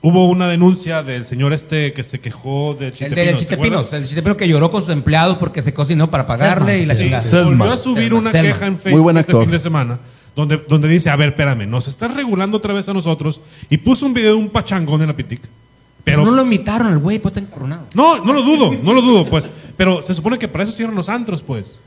[0.00, 3.26] hubo una denuncia del señor este que se quejó de El Chitepinos.
[3.26, 6.78] de ¿te Chitepinos, el Chitepino que lloró con sus empleados porque se cocinó para pagarle
[6.78, 7.22] y la Sí, chingada.
[7.22, 7.44] Selma.
[7.64, 8.48] volvió a subir Selma, una Selma.
[8.52, 9.98] queja en Facebook este fin de semana
[10.36, 14.06] donde, donde dice, a ver, espérame, nos estás regulando otra vez a nosotros y puso
[14.06, 15.40] un video de un pachangón en la Pitic.
[16.04, 17.82] Pero no lo imitaron al güey, pues está encoronado.
[17.94, 19.50] no, no lo dudo, no lo dudo, pues.
[19.76, 21.78] Pero se supone que para eso cierran los antros, pues.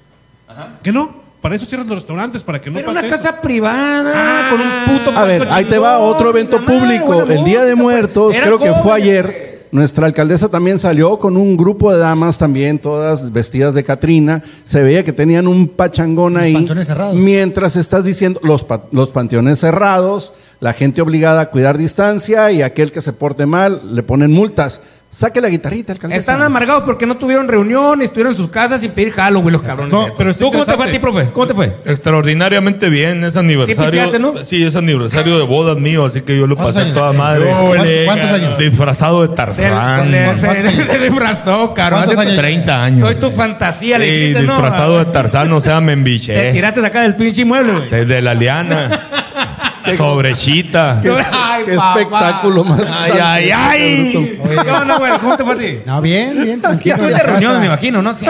[0.83, 1.21] ¿Que no?
[1.41, 3.17] Para eso cierran los restaurantes, para que no Pero pase una eso.
[3.23, 7.05] casa privada, con un puto A ver, ahí te va otro evento madre, público.
[7.15, 8.35] buena El Día de música, Muertos.
[8.35, 9.25] Eran creo que fue jóvenes, ayer.
[9.25, 9.53] pues.
[9.73, 14.43] Nuestra alcaldesa también salió con un grupo de damas también, todas vestidas de Catrina.
[14.63, 16.53] Se veía que tenían un pachangón ahí.
[16.53, 17.15] panteones cerrados.
[17.15, 20.31] Mientras estás diciendo los, pa- los panteones cerrados,
[20.63, 24.79] la gente obligada a cuidar distancia y aquel que se porte mal le ponen multas.
[25.11, 26.19] Saque la guitarrita, alcaldesa.
[26.21, 29.91] Están amargados porque no tuvieron reunión, estuvieron en sus casas sin pedir Halloween los cabrones.
[29.93, 31.29] No, pero ¿Tú cómo te fue a ti, profe?
[31.33, 31.75] ¿Cómo te fue?
[31.85, 33.91] Extraordinariamente bien, es aniversario.
[33.91, 34.43] pisteaste, ¿no?
[34.43, 36.97] Sí, es aniversario de bodas mío, así que yo lo ¿Cuántos pasé a años?
[36.97, 37.45] toda madre.
[37.45, 38.57] ¿Cuántos- cuántos años?
[38.57, 40.11] Disfrazado de Se, Tarzán.
[40.39, 42.05] se- se- se disfrazó, cabrón.
[42.05, 42.35] ¿Cuántos años?
[42.37, 43.07] 30 años.
[43.09, 44.53] Soy tu fantasía, le Sí, dijiste, ¿no?
[44.53, 46.51] disfrazado de Tarzán, o sea, me Te embiché.
[46.53, 47.83] tiraste acá del pinche mueble, güey.
[47.87, 49.09] Sí, de la liana.
[49.95, 50.99] Sobrechita.
[51.01, 51.99] Qué, Ay, qué papá.
[51.99, 52.81] espectáculo más.
[52.91, 54.39] Ay, ay, ay.
[54.65, 55.79] No, no, güey, ¿cómo te fue a ti?
[55.85, 56.95] No, bien, bien, Ya tranquilo.
[56.95, 57.59] en tuviste casa.
[57.59, 58.15] me imagino, ¿no?
[58.17, 58.25] Sí,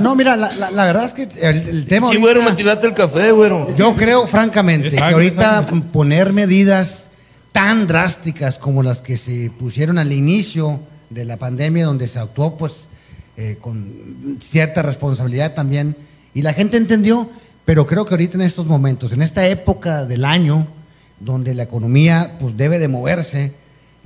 [0.00, 2.52] no, mira, la, la- la verdad es que el, el tema Sí, ahorita- güero, me
[2.56, 3.74] tiraste el café, güero.
[3.76, 5.82] Yo creo, francamente, que ahorita exacto.
[5.92, 7.04] poner medidas
[7.52, 12.56] tan drásticas como las que se pusieron al inicio de la pandemia, donde se actuó
[12.56, 12.88] pues
[13.36, 15.96] eh, con cierta responsabilidad también,
[16.34, 17.30] y la gente entendió,
[17.64, 20.66] pero creo que ahorita en estos momentos, en esta época del año,
[21.20, 23.52] donde la economía pues debe de moverse,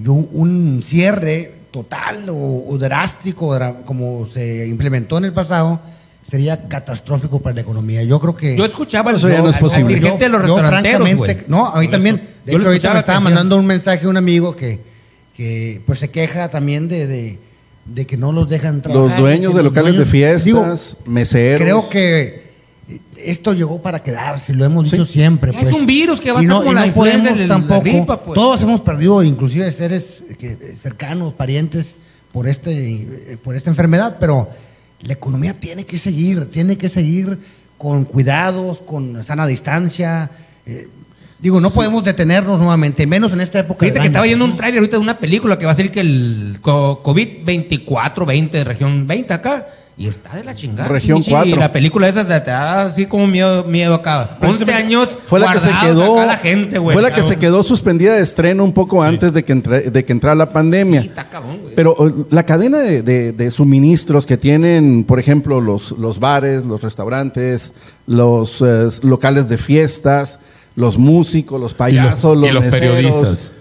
[0.03, 5.81] y un, un cierre total o, o drástico, como se implementó en el pasado,
[6.29, 8.03] sería catastrófico para la economía.
[8.05, 8.57] Yo creo que...
[8.57, 9.83] Yo escuchaba Eso ya no es al- posible.
[9.95, 12.17] al dirigente de los Yo, francamente, no, a mí también.
[12.45, 14.79] De Yo hecho, ahorita me estaba mandando un mensaje un amigo que,
[15.37, 17.39] que pues se queja también de, de,
[17.87, 19.09] de que no los dejan trabajar.
[19.11, 21.61] Los dueños de los locales de dueños- fiestas, Digo, meseros.
[21.63, 22.48] creo que
[23.25, 25.51] esto llegó para quedarse, lo hemos dicho siempre.
[25.53, 25.75] Es pues.
[25.75, 27.81] un virus que va a y estar no, como y no podemos la tampoco.
[27.83, 28.35] gripa, pues.
[28.35, 31.97] Todos hemos perdido, inclusive seres que, cercanos, parientes,
[32.33, 34.49] por este, por esta enfermedad, pero
[35.03, 37.39] la economía tiene que seguir, tiene que seguir
[37.77, 40.31] con cuidados, con sana distancia.
[40.67, 40.89] eh,
[41.41, 43.87] digo, no podemos detenernos nuevamente, menos en esta época.
[43.87, 46.01] Fíjate que estaba viendo un tráiler ahorita de una película que va a decir que
[46.01, 49.69] el co- COVID 24, 20, región 20 acá.
[50.01, 50.89] Y está de la chingada.
[50.89, 51.51] Región pinche, 4.
[51.57, 54.39] Y la película esa te te da así como miedo, miedo acá.
[54.41, 56.15] 11 años Fue la que se quedó.
[56.21, 56.95] acá la gente, güey.
[56.95, 60.05] fue la que se quedó suspendida de estreno un poco antes de que, entre- de
[60.05, 61.03] que entrara la pandemia.
[61.03, 61.75] Sí, está cabrón, güey.
[61.75, 66.65] Pero eh, la cadena de, de- de suministros que tienen, por ejemplo, los, los bares,
[66.65, 67.73] los restaurantes,
[68.07, 70.39] los eh, locales de fiestas,
[70.77, 73.53] los músicos, los payasos, y los meseros, periodistas.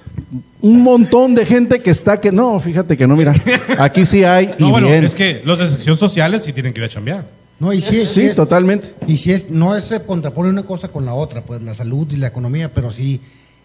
[0.62, 3.34] Un montón de gente que está que no, fíjate que no, mira,
[3.78, 5.04] aquí sí hay y No, bueno, bien.
[5.04, 7.26] es que los de sección sociales sí tienen que ir a chambear.
[7.60, 8.94] No, y si es, sí, si es- totalmente.
[9.08, 12.08] Y si es, no es se contrapone una cosa con la otra, pues la salud
[12.12, 13.20] y la economía, pero sí,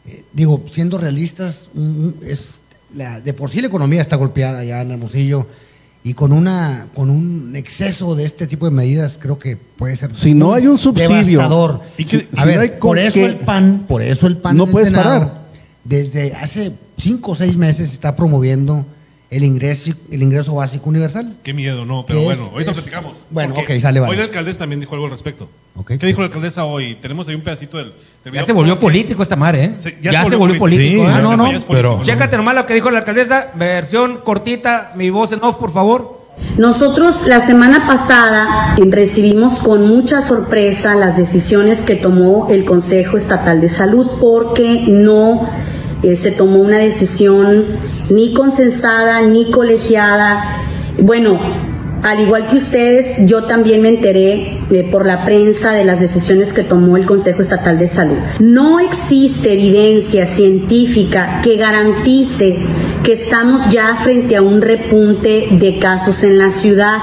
[0.06, 2.60] eh, digo, siendo realistas, mm, es
[2.94, 5.46] la, de por sí la economía está golpeada ya en Hermosillo
[6.04, 10.14] y con una con un exceso de este tipo de medidas creo que puede ser
[10.14, 11.80] Si no hay un subsidio, devastador.
[11.96, 14.36] y que- a si ver, no hay por eso qué- el PAN, por eso el
[14.36, 15.41] PAN No puedes Senado, parar.
[15.84, 18.86] Desde hace cinco o seis meses está promoviendo
[19.30, 21.36] el ingreso el ingreso básico universal.
[21.42, 22.52] Qué miedo, no, pero ¿Qué bueno, es?
[22.52, 23.16] ahorita Es- platicamos.
[23.30, 24.10] Bueno, ok, sale, vale.
[24.12, 25.48] Hoy la alcaldesa también dijo algo al respecto.
[25.74, 25.92] Ok.
[25.98, 26.96] ¿Qué dijo la alcaldesa hoy?
[26.96, 29.74] Tenemos ahí un pedacito del, del Ya se volvió político esta madre, ¿eh?
[29.78, 30.64] Se- ya, se volvió político.
[30.66, 31.02] político.
[31.04, 31.06] ¿eh?
[31.06, 31.50] Sí, Ah, no, no.
[31.68, 35.72] Pero- Chécate nomás lo que dijo la alcaldesa, versión cortita, mi voz en off, por
[35.72, 36.21] favor.
[36.56, 43.60] Nosotros la semana pasada recibimos con mucha sorpresa las decisiones que tomó el Consejo Estatal
[43.60, 45.48] de Salud porque no
[46.02, 47.78] eh, se tomó una decisión
[48.10, 50.58] ni consensada ni colegiada.
[50.98, 51.38] Bueno,
[52.02, 56.52] al igual que ustedes, yo también me enteré eh, por la prensa de las decisiones
[56.52, 58.18] que tomó el Consejo Estatal de Salud.
[58.40, 62.58] No existe evidencia científica que garantice
[63.04, 66.98] que estamos ya frente a un repunte de casos en la ciudad.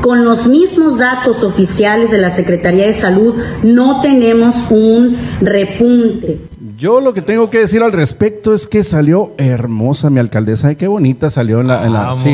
[0.00, 6.49] Con los mismos datos oficiales de la Secretaría de Salud, no tenemos un repunte.
[6.80, 10.68] Yo lo que tengo que decir al respecto es que salió hermosa mi alcaldesa.
[10.68, 11.84] Ay, qué bonita salió en la.
[11.84, 12.32] En la sí.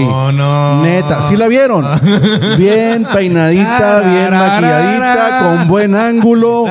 [0.89, 1.85] Neta, ¿sí la vieron?
[2.57, 6.63] Bien peinadita, bien maquilladita, con buen ángulo.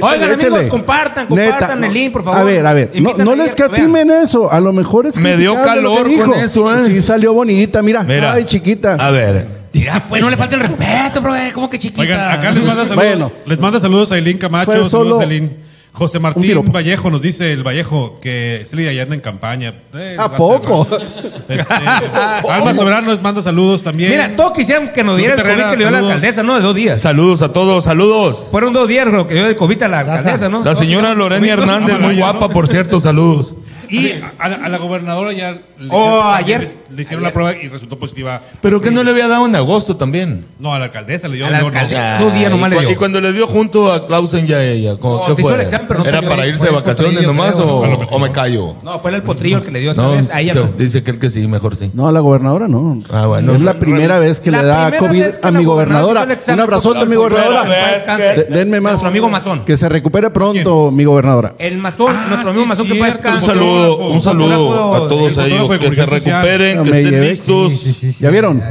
[0.00, 0.46] Oigan, Échale.
[0.46, 2.38] amigos, compartan, compartan Neta, el link, por favor.
[2.38, 4.52] A ver, a ver, no, no les que catimen eso.
[4.52, 6.90] A lo mejor es Me dio que calor con eso, ¿eh?
[6.90, 8.04] Sí, salió bonita, mira.
[8.04, 8.34] Mira.
[8.34, 8.94] Ay, chiquita.
[8.94, 9.65] A ver.
[10.08, 11.34] Pues no le falta el respeto, bro.
[11.36, 12.02] eh, ¿Cómo que chiquita?
[12.02, 13.06] Oigan, acá les manda saludos.
[13.08, 13.32] Bueno.
[13.46, 14.72] Les manda saludos a Ailín Camacho.
[14.72, 15.56] Fue Saludos a Ailín.
[15.92, 16.70] José un Martín piropo.
[16.72, 19.72] Vallejo nos dice el Vallejo que Celia ya anda en campaña.
[19.94, 20.86] Eh, ¿A poco?
[21.48, 21.72] Este,
[22.50, 24.10] Alma Soberano nos manda saludos también.
[24.10, 26.12] Mira, todos quisieran que nos diera el COVID que le dio la saludos.
[26.14, 26.56] alcaldesa, ¿no?
[26.56, 27.00] De dos días.
[27.00, 28.46] Saludos a todos, saludos.
[28.50, 30.62] Fueron dos días lo que dio de COVID a la alcaldesa, ¿no?
[30.62, 33.54] La señora Lorena Hernández, muy guapa, por cierto, saludos.
[33.90, 36.74] Y a, la- a la gobernadora ya le Oh, hicieron- ayer.
[36.90, 37.30] le hicieron Ayer.
[37.30, 38.40] la prueba y resultó positiva.
[38.60, 40.44] ¿Pero qué no le había dado en agosto también?
[40.58, 41.46] No, a la alcaldesa le dio.
[41.46, 42.18] A la alcaldesa.
[42.18, 42.90] Dos días nomás y, le dio.
[42.90, 45.62] y cuando le dio junto a Clausen ya ella, ¿cómo- No, ¿qué fue?
[45.62, 47.94] examen, no ¿Era para irse de vacaciones potrillo, nomás creo, o, ¿no?
[48.10, 48.74] o me callo?
[48.82, 50.28] No, fue el potrillo que le dio esa No, vez.
[50.32, 50.66] A ella que- no.
[50.78, 51.90] dice que el que sí, mejor sí.
[51.94, 53.00] No, a la gobernadora no.
[53.12, 53.54] Ah, bueno.
[53.54, 57.04] es la primera vez que le da COVID que a mi gobernadora Un abrazote a
[57.04, 57.64] mi gobernadora.
[58.16, 58.92] que- De- denme más.
[58.92, 59.64] Nuestro amigo Mazón.
[59.64, 61.54] Que se recupere pronto, mi gobernadora.
[61.58, 63.46] El mazón, Ah, nuestro amigo mazón que paz Un descanse.
[63.76, 67.72] Saludo, un saludo a todos el ellos, que se recuperen, que estén llevé- listos.
[67.72, 68.62] Sí, sí, sí, ¿Ya vieron?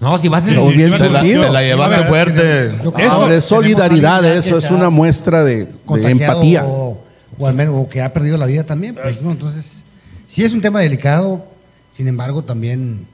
[0.00, 2.70] No, si vas en Pero bien Se la, se la llevaste Sí, fuerte.
[2.96, 6.64] Que es solidaridad, a eso es una muestra de, empatía.
[6.64, 6.98] O,
[7.38, 8.94] o al menos o que ha perdido la vida también.
[8.94, 9.32] Pues, ¿no?
[9.32, 9.84] Entonces,
[10.28, 11.44] sí es un tema delicado,
[11.92, 13.06] sin embargo, también,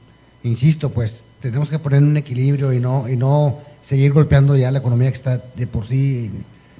[0.43, 4.79] insisto, pues tenemos que poner un equilibrio y no, y no seguir golpeando ya la
[4.79, 6.31] economía que está de por sí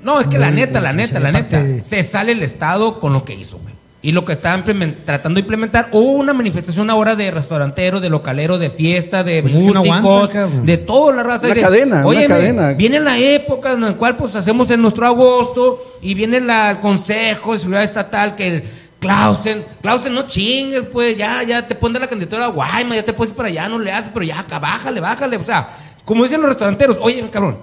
[0.04, 3.24] No, es que la neta, la neta, la neta, se sale el Estado con lo
[3.26, 3.75] que hizo, güey.
[4.06, 8.10] Y lo que está implemen- tratando de implementar, hubo una manifestación ahora de restauranteros, de
[8.12, 10.30] localeros, de fiesta, de Pues músicos,
[10.64, 11.48] de toda la raza.
[11.48, 12.74] Una de- cadena, una Óyeme, cadena.
[12.74, 16.78] Viene la época en la cual pues hacemos en nuestro agosto y viene la, el
[16.78, 18.64] Consejo de Seguridad Estatal que el
[19.00, 23.14] Clausen, Clausen no chingues, pues ya, ya te pones la candidatura a Guaymas, ya te
[23.14, 25.38] puedes ir para allá, no le haces, pero ya, acá, bájale, bájale.
[25.38, 25.68] O sea,
[26.06, 27.58] como dicen los restauranteros, oye, cabrón,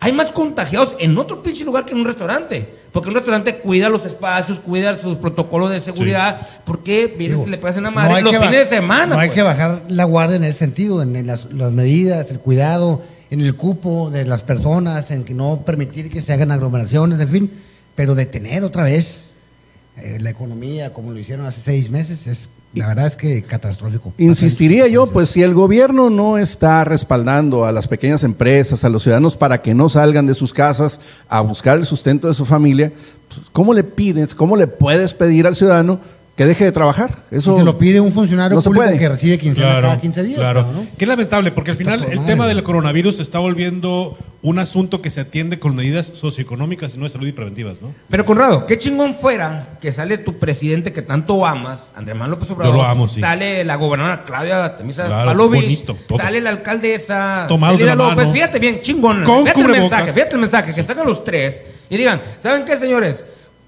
[0.00, 2.68] hay más contagiados en otro pinche lugar que en un restaurante.
[2.92, 6.40] Porque un restaurante cuida los espacios, cuida sus protocolos de seguridad.
[6.64, 9.14] ¿Por qué vienes y le pasan a madre hay los fines de semana?
[9.14, 9.36] No hay pues?
[9.36, 13.40] que bajar la guardia en ese sentido, en, en las, las medidas, el cuidado, en
[13.40, 17.50] el cupo de las personas, en que no permitir que se hagan aglomeraciones, en fin,
[17.94, 19.28] pero detener otra vez
[19.96, 24.12] eh, la economía como lo hicieron hace seis meses es, la verdad es que catastrófico.
[24.18, 29.02] Insistiría yo, pues si el gobierno no está respaldando a las pequeñas empresas, a los
[29.02, 32.92] ciudadanos para que no salgan de sus casas a buscar el sustento de su familia,
[33.28, 36.00] pues, ¿cómo le pides, cómo le puedes pedir al ciudadano
[36.38, 37.24] que deje de trabajar?
[37.32, 40.22] Eso Y se lo pide un funcionario no público que recibe quincena Claro, cada 15
[40.22, 40.38] días.
[40.38, 40.68] Claro.
[40.72, 40.86] ¿no?
[40.96, 45.02] Qué lamentable, porque al Está final el tema del coronavirus se está volviendo un asunto
[45.02, 47.92] que se atiende con medidas socioeconómicas y no de salud y preventivas, ¿no?
[48.08, 52.48] Pero Conrado, qué chingón fuera que sale tu presidente que tanto amas, Andrés Manuel López
[52.52, 52.76] Obrador.
[52.76, 53.20] Yo lo amo, sí.
[53.20, 55.84] Sale la gobernadora Claudia Artemisa Claro, Palovich,
[56.16, 58.16] sale la alcaldesa Tomados de Elida la López.
[58.18, 58.32] mano.
[58.32, 59.24] Fíjate bien, chingón.
[59.24, 62.76] Con fíjate el mensaje, fíjate el mensaje, que salgan los tres y digan, ¿saben qué,
[62.76, 63.24] señores?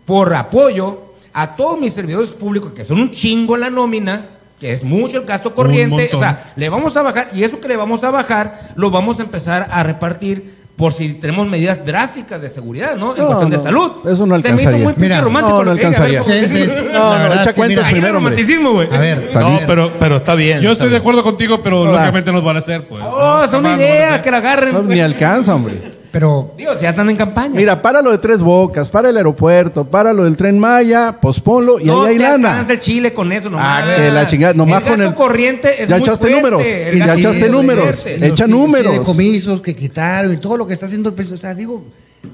[0.06, 4.22] Por apoyo a todos mis servidores públicos, que son un chingo en la nómina,
[4.58, 7.68] que es mucho el gasto corriente, o sea, le vamos a bajar, y eso que
[7.68, 12.40] le vamos a bajar, lo vamos a empezar a repartir por si tenemos medidas drásticas
[12.40, 13.14] de seguridad, ¿no?
[13.14, 13.92] En No, cuestión no, de salud.
[14.06, 14.84] eso no Se me hizo alcanzaría.
[14.84, 16.20] muy pinche romántico no, no alcanzaría.
[16.22, 16.70] ¿cómo Sí, sí, sí.
[16.94, 18.88] No, no, echa cuentas primero, romanticismo, güey.
[18.90, 19.30] A ver.
[19.34, 20.60] No, pero, pero está bien.
[20.62, 21.92] Yo estoy de acuerdo contigo, pero Hola.
[21.92, 23.02] lógicamente nos van a hacer, pues.
[23.04, 24.72] Oh, es una idea, que la agarren.
[24.72, 25.82] No, ni alcanza, hombre.
[26.10, 27.54] Pero Digo, si ya están en campaña.
[27.54, 31.78] Mira, para lo de Tres Bocas, para el aeropuerto, para lo del Tren Maya, posponlo
[31.78, 32.66] y no ahí hay te lana.
[32.68, 33.84] el chile con eso nomás.
[33.84, 36.36] Ah, que la chingada, nomás el con gasto el- corriente es Ya muy echaste fuerte,
[36.50, 38.06] números, el y ya echaste corriente números.
[38.06, 38.92] Echa los números.
[38.92, 41.40] fideicomisos que quitaron y todo lo que está haciendo el presidente.
[41.40, 41.84] O sea, digo,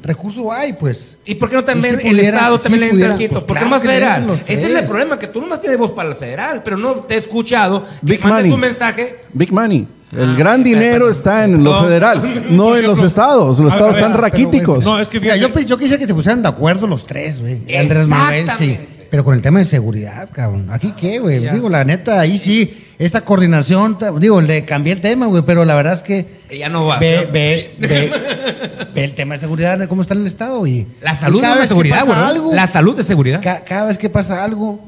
[0.03, 1.19] recurso hay, pues.
[1.25, 3.19] ¿Y por qué no también si el pudiera- Estado si también le entra pudiera, al
[3.19, 3.33] quito?
[3.33, 4.43] pues ¿Por qué claro más que federal?
[4.47, 7.15] Ese es el problema, que tú nomás tienes voz para el federal, pero no te
[7.15, 8.53] he escuchado que Big mandes money.
[8.53, 9.17] un mensaje.
[9.33, 9.87] Big money.
[10.17, 11.85] El Ah, gran ok, dinero está en lo No.
[11.85, 13.59] federal, no en los estados.
[13.59, 14.85] Los A estados ver, están pero, raquíticos.
[14.85, 17.41] No, es que Mira, fíjate, yo, yo quisiera que se pusieran de acuerdo los tres,
[17.41, 17.61] güey.
[17.77, 18.79] Andrés Manuel, sí.
[19.11, 20.69] Pero con el tema de seguridad, cabrón.
[20.71, 21.39] ¿Aquí qué, güey?
[21.49, 25.75] Digo, la neta, ahí sí, esta coordinación, digo, le cambié el tema, güey, pero la
[25.77, 26.99] verdad es que Ella no va.
[26.99, 28.11] ve, ve, ve,
[28.95, 30.67] ve el tema de seguridad, de cómo está en el Estado.
[30.67, 32.29] Y, La salud que seguridad, pasa güey.
[32.31, 33.41] algo, La salud es seguridad.
[33.43, 34.81] ca- cada vez que pasa algo,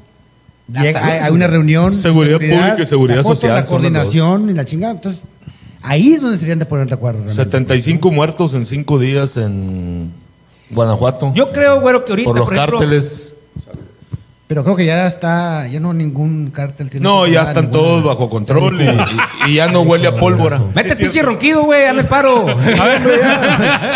[0.73, 1.93] llega- hay, hay una reunión.
[1.93, 4.93] Seguridad pública y seguridad la foto, social La coordinación y la chingada.
[4.95, 5.23] Entonces,
[5.83, 7.19] ahí es donde serían de poner de acuerdo.
[7.25, 7.43] realmente.
[7.43, 10.13] 75 muertos en 5 días en
[10.71, 11.33] Guanajuato.
[11.35, 13.35] Yo creo, güero, que ahorita, por los por ejemplo, cárteles.
[14.49, 17.05] Pero creo que ya está, ya no ningún cártel tiene.
[17.05, 20.59] No, ya están ninguna- todos bajo control y, y- y ya no huele a pólvora.
[20.75, 22.47] Mete pinche ronquido, güey, ya me paro.
[22.81, 23.21] A ver,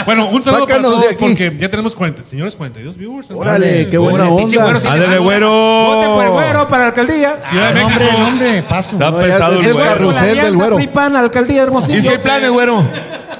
[0.04, 3.30] bueno, un saludo para Sácanos de todos porque ya tenemos 40, señores, 42 viewers.
[3.30, 4.62] Órale, qué Órale, buena onda.
[4.64, 5.50] güero, Ándale, güero.
[5.50, 7.36] Vote por el güero para la alcaldía.
[7.48, 8.04] Ciudad de Ah, México.
[8.04, 8.92] hombre, hombre, paso.
[8.92, 9.92] Está pesado es el el güero güero.
[9.94, 10.76] carrusel del alianza güero.
[10.76, 11.98] PRI-PAN, alcaldía Hermosillo.
[11.98, 12.84] Y si hay planes, güero.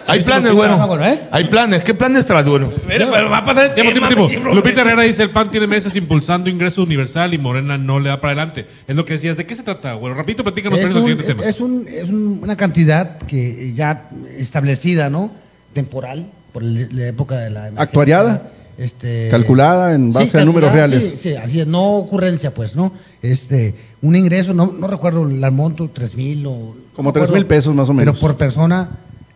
[0.06, 1.20] Hay planes, bueno, ¿eh?
[1.30, 1.84] Hay planes.
[1.84, 2.72] ¿Qué planes traes, güero?
[2.88, 4.54] Mira, pues, va a pasar el Tiempo, tiempo, tiempo.
[4.54, 8.20] Lupita Herrera dice, el PAN tiene meses impulsando ingreso universal y Morena no le da
[8.20, 8.66] para adelante.
[8.86, 9.36] Es lo que decías.
[9.36, 9.94] ¿De qué se trata?
[9.94, 11.44] Bueno, repito, platícanos Es, el un- siguiente tema.
[11.44, 15.30] es, un- es un- una cantidad que ya establecida, ¿no?
[15.72, 17.60] Temporal, por el- la época de la.
[17.68, 17.82] emergencia.
[17.82, 18.50] ¿Actuariada?
[18.78, 21.02] Este, Calculada en base a números reales.
[21.02, 22.92] Sí, sí, así es, no ocurrencia, pues, ¿no?
[23.20, 26.74] Este, un ingreso, no, no recuerdo el monto, tres mil o.
[26.96, 28.14] Como no 3,000 recuerdo, pesos más o menos.
[28.14, 28.88] Pero por persona,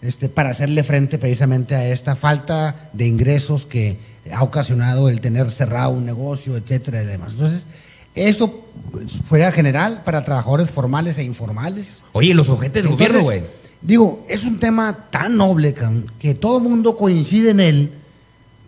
[0.02, 3.98] este, para hacerle frente precisamente a esta falta de ingresos que
[4.32, 7.32] ha ocasionado el tener cerrado un negocio, etcétera y demás.
[7.32, 7.66] Entonces,
[8.14, 8.64] eso
[9.26, 12.02] fuera general para trabajadores formales e informales.
[12.12, 13.42] Oye, los objetos del gobierno, güey.
[13.82, 17.92] Digo, es un tema tan noble, cabrón, que todo el mundo coincide en él,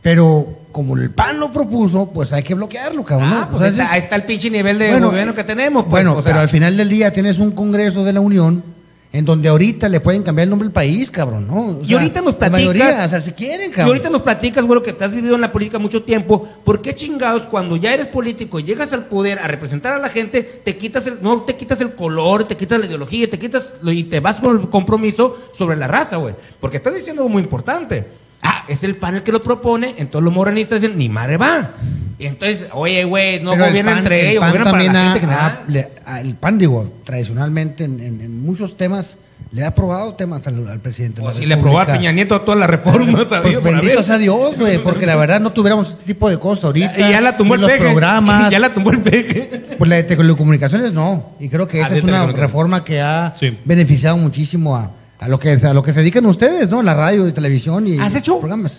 [0.03, 3.33] pero como el PAN lo propuso, pues hay que bloquearlo, cabrón.
[3.33, 5.35] Ah, pues O sea, ahí está, es- ahí está el pinche nivel de Bueno, gobierno
[5.35, 5.85] que tenemos.
[5.85, 8.63] pues, bueno, sea, pero al final del día tienes un Congreso de la Unión
[9.11, 11.79] en donde ahorita le pueden cambiar el nombre del país, cabrón, ¿no?
[11.79, 12.61] O Y sea, ahorita nos la platicas.
[12.61, 13.87] mayoría, o sea, si quieren, Y cabrón.
[13.89, 16.47] ahorita nos platicas, güey, que te has vivido en la política mucho tiempo.
[16.63, 20.11] ¿Por qué chingados cuando ya eres político y llegas al poder a representar a la
[20.11, 23.73] gente, te quitas el, no te quitas el color, te quitas la ideología, te quitas
[23.81, 26.35] lo- y te vas con el compromiso sobre la raza, güey?
[26.61, 28.05] Porque estás diciendo algo muy importante.
[28.43, 31.73] Ah, es el panel que lo propone, entonces los morenistas dicen, ni madre va.
[32.19, 34.85] Y entonces, oye, güey, no Pero el gobierna PAN- entre el ellos, PAN gobierna para
[34.85, 39.17] también ha- le- a- el PAN, digo, tradicionalmente en, en- en muchos temas
[39.53, 41.21] le ha aprobado temas al, al presidente.
[41.21, 41.87] de la Si le aprobó a.
[41.87, 45.53] Peña Nieto todas las reformas, Pues por bendito sea Dios, güey, porque la verdad no
[45.53, 46.95] tuviéramos este tipo de cosas ahorita.
[46.97, 47.83] Y ya la tumbó el los peje.
[47.85, 48.51] programas.
[48.51, 49.77] Ya la tumbó el peje.
[49.79, 51.31] Pues la de telecomunicaciones no.
[51.41, 53.57] Y creo que Ah, esa es una reforma que ha Sí.
[53.65, 54.91] beneficiado muchísimo a,
[55.21, 56.81] a lo que a lo que se dedican ustedes, ¿no?
[56.83, 58.39] La radio y televisión y ¿Has hecho?
[58.39, 58.79] programas.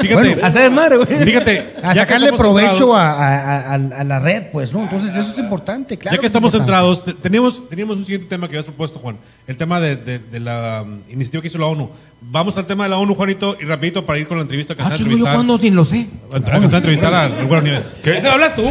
[0.00, 1.08] Fíjate, Bueno, Hacer madre, güey.
[1.24, 4.82] fíjate, A sacarle provecho a, a- a- a la red, pues, ¿no?
[4.82, 6.14] Entonces eso es importante, claro.
[6.16, 6.72] ya que es estamos importante.
[6.72, 9.16] centrados, te- teníamos, teníamos un siguiente tema que habías propuesto, Juan.
[9.48, 11.90] El tema de, de- de la um, iniciativa que hizo la ONU.
[12.20, 14.82] Vamos al tema de la ONU, Juanito, y rapidito para ir con la entrevista que
[14.82, 15.34] Ah, se va a chingo, yo entrevistar.
[15.34, 16.06] cuando ni lo sé.
[16.32, 18.00] a- entrevistar al Güero Nieves.
[18.02, 18.62] ¿Qué hablas tú?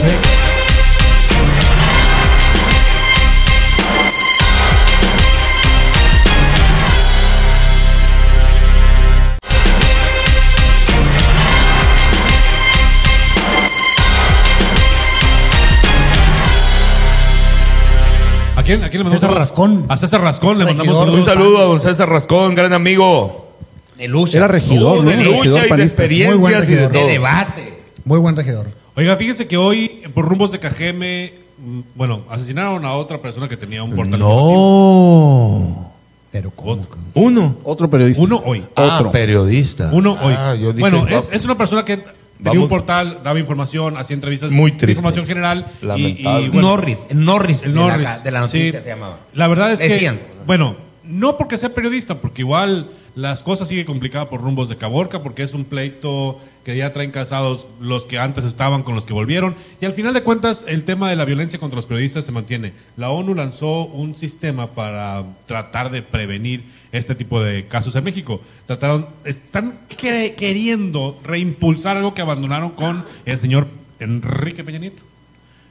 [18.64, 19.38] ¿A quién, a quién le mandamos César?
[19.38, 19.86] Rascón.
[19.90, 21.06] A César Rascón le mandamos Regidor.
[21.06, 21.20] saludos.
[21.20, 23.50] Un saludo a don César Rascón, gran amigo.
[23.98, 24.38] De lucha.
[24.38, 26.04] Era regidor, No, de Regidor lucha y de panista.
[26.04, 26.92] Muy buen experiencias y de regidor.
[26.94, 27.08] De todo.
[27.10, 27.74] debate.
[28.06, 28.68] Muy buen regidor.
[28.96, 33.58] Oiga, fíjense que hoy, por rumbos de Cajeme, mm, bueno, asesinaron a otra persona que
[33.58, 34.18] tenía un portal.
[34.18, 35.92] No.
[36.32, 36.88] Pero ¿cómo?
[37.16, 37.58] Uno.
[37.66, 38.24] Otro periodista.
[38.24, 38.64] Uno hoy.
[38.78, 39.90] Ah, periodista.
[39.92, 40.36] Uno hoy.
[40.38, 42.02] Ah, yo dije, bueno, es una persona que
[42.38, 42.64] tenía Vamos.
[42.64, 44.92] un portal, daba información, hacía entrevistas Muy triste.
[44.92, 45.68] información general.
[45.82, 46.46] y- Lamentable.
[46.46, 47.00] Y, bueno, Norris.
[47.10, 47.64] El Norris.
[47.64, 48.24] El de la- Norris.
[48.24, 48.84] De la, noticia Sí.
[48.84, 49.20] se llamaba.
[49.34, 50.18] La verdad es Decían.
[50.18, 50.76] que, bueno,
[51.06, 55.44] no porque sea periodista, porque igual las cosas siguen complicadas por rumbos de Caborca, porque
[55.44, 59.54] es un pleito que ya traen casados los que antes estaban con los que volvieron.
[59.82, 62.74] Y al final de cuentas, el tema de la violencia contra los periodistas se mantiene.
[62.98, 66.64] La ONU lanzó un sistema para tratar de prevenir
[66.94, 68.42] este tipo de casos en México.
[68.66, 73.68] Trataron, están que- queriendo reimpulsar algo que abandonaron con el señor
[74.00, 75.02] Enrique Peña Nieto.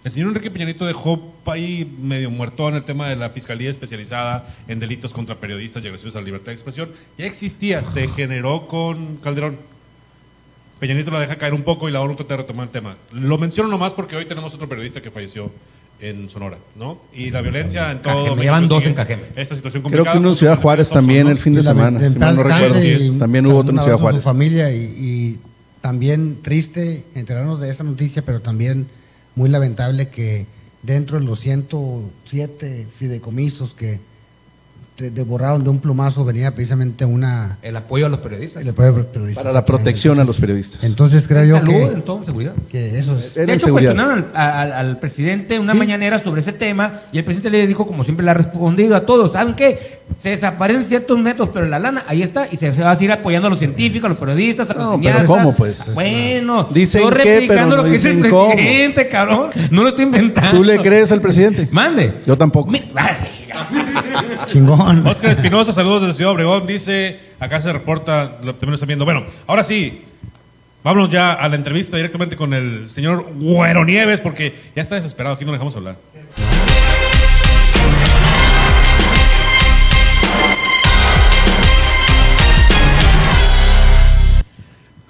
[0.05, 4.53] El señor Enrique Peña Nieto dejó ahí medio muerto el tema de la Fiscalía Especializada
[4.67, 6.91] en Delitos contra Periodistas y Agresiones a la Libertad de Expresión.
[7.17, 9.59] Ya existía, se generó con Calderón.
[10.81, 12.97] Peña Nieto la deja caer un poco y la ONU trata de retomar el tema.
[13.13, 15.53] Lo menciono nomás porque hoy tenemos otro periodista que falleció
[16.03, 16.99] en Sonora, ¿no?
[17.15, 19.23] Y la violencia en todo Cajeme, México llevan dos en Cajeme.
[19.37, 20.13] Esta situación Creo complicada.
[20.13, 22.05] que uno en Ciudad Juárez también el fin de semana.
[22.05, 22.85] en Si mal no recuerdo.
[22.85, 24.21] y También hubo otro en Ciudad Juárez.
[24.21, 25.39] su familia y, y
[25.81, 28.89] también triste enterarnos de esa noticia, pero también
[29.35, 30.47] muy lamentable que
[30.83, 34.01] dentro de los 107 fideicomisos que
[34.97, 38.63] te devoraron de un plumazo venía precisamente una El apoyo a los periodistas.
[38.63, 39.43] el apoyo a los periodistas.
[39.45, 40.85] Para la protección a los periodistas.
[40.85, 42.53] Entonces creo yo Salud, que, en todo, seguridad.
[42.71, 43.95] que eso es De hecho, inseguridad.
[43.95, 45.79] cuestionaron al, al- al presidente una Sí.
[45.79, 49.07] mañanera sobre ese tema y el presidente le dijo, como siempre le ha respondido a
[49.07, 50.01] todos, ¿saben qué?
[50.19, 53.13] Se desaparecen ciertos métodos, pero la lana ahí está y se, se va a seguir
[53.13, 55.25] apoyando a los científicos, a los periodistas, a los No, pero.
[55.27, 55.95] ¿cómo, pues?
[55.95, 58.53] Bueno, Dicen yo qué, replicando pero no lo que dice el dicen cómo.
[58.53, 59.49] presidente, cabrón.
[59.71, 60.51] No lo estoy inventando.
[60.59, 61.67] ¿Tú le crees al presidente?
[61.73, 62.13] Mande.
[62.27, 62.71] Yo tampoco.
[62.71, 63.11] Mi- Ah.
[64.47, 65.07] chingón.
[65.07, 69.05] Oscar Espinosa, saludos desde Ciudad Obregón, dice, acá se reporta, lo también lo están viendo.
[69.05, 70.05] Bueno, ahora sí,
[70.83, 75.37] vámonos ya a la entrevista directamente con el señor Güero Nieves, porque ya está desesperado,
[75.37, 75.97] aquí no le dejamos hablar.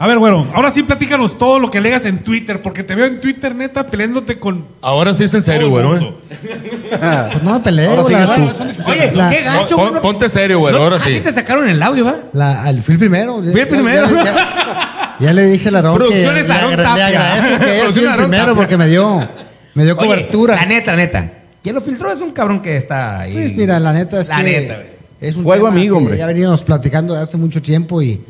[0.03, 3.07] A ver, güero, ahora sí platícanos todo lo que legas en Twitter, porque te veo
[3.07, 5.97] en Twitter, neta, peleándote con Ahora sí es en serio, güero.
[5.97, 6.13] ¿eh?
[7.33, 8.29] Pues no me peleo, Ahora la sigues
[8.59, 8.75] verdad.
[8.85, 8.91] tú.
[8.91, 9.77] Oye, La- qué gacho.
[9.77, 10.03] Pon- güey.
[10.03, 11.21] ponte serio, güero, No, ahora a sí.
[11.21, 12.17] te sacaron el audio, ¿va?
[12.33, 13.43] La, al, fui el primero.
[13.45, 14.09] Fui el primero.
[14.11, 17.07] Ya, ya- ya le dije a Larón que le, Producciones Aarón agra- le Tapia.
[17.07, 18.57] agradezco que haya Producciones sido el Aarón primero Tapia.
[18.61, 19.29] porque me dio,
[19.75, 20.57] me dio Oye, cobertura.
[20.57, 21.31] La neta, neta.
[21.63, 22.11] ¿Quién lo filtró?
[22.11, 23.35] Es un cabrón que está ahí.
[23.35, 24.87] Pues mira, la neta es La que neta, güey.
[25.21, 26.19] es un Juego tema amigo, que hombre.
[26.19, 28.21] Ya veníamos platicando de hace mucho tiempo y,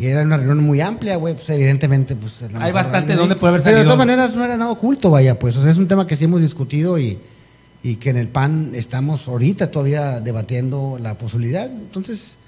[0.00, 1.34] y era una reunión muy amplia, güey.
[1.34, 2.42] Pues evidentemente, pues.
[2.42, 3.94] es la Hay bastante donde puede haber Pero de salido.
[3.94, 5.56] todas maneras no era nada oculto, vaya, pues.
[5.56, 7.18] O sea, es un tema que sí hemos discutido y,
[7.82, 11.66] y que en el PAN estamos ahorita todavía debatiendo la posibilidad.
[11.66, 12.38] Entonces,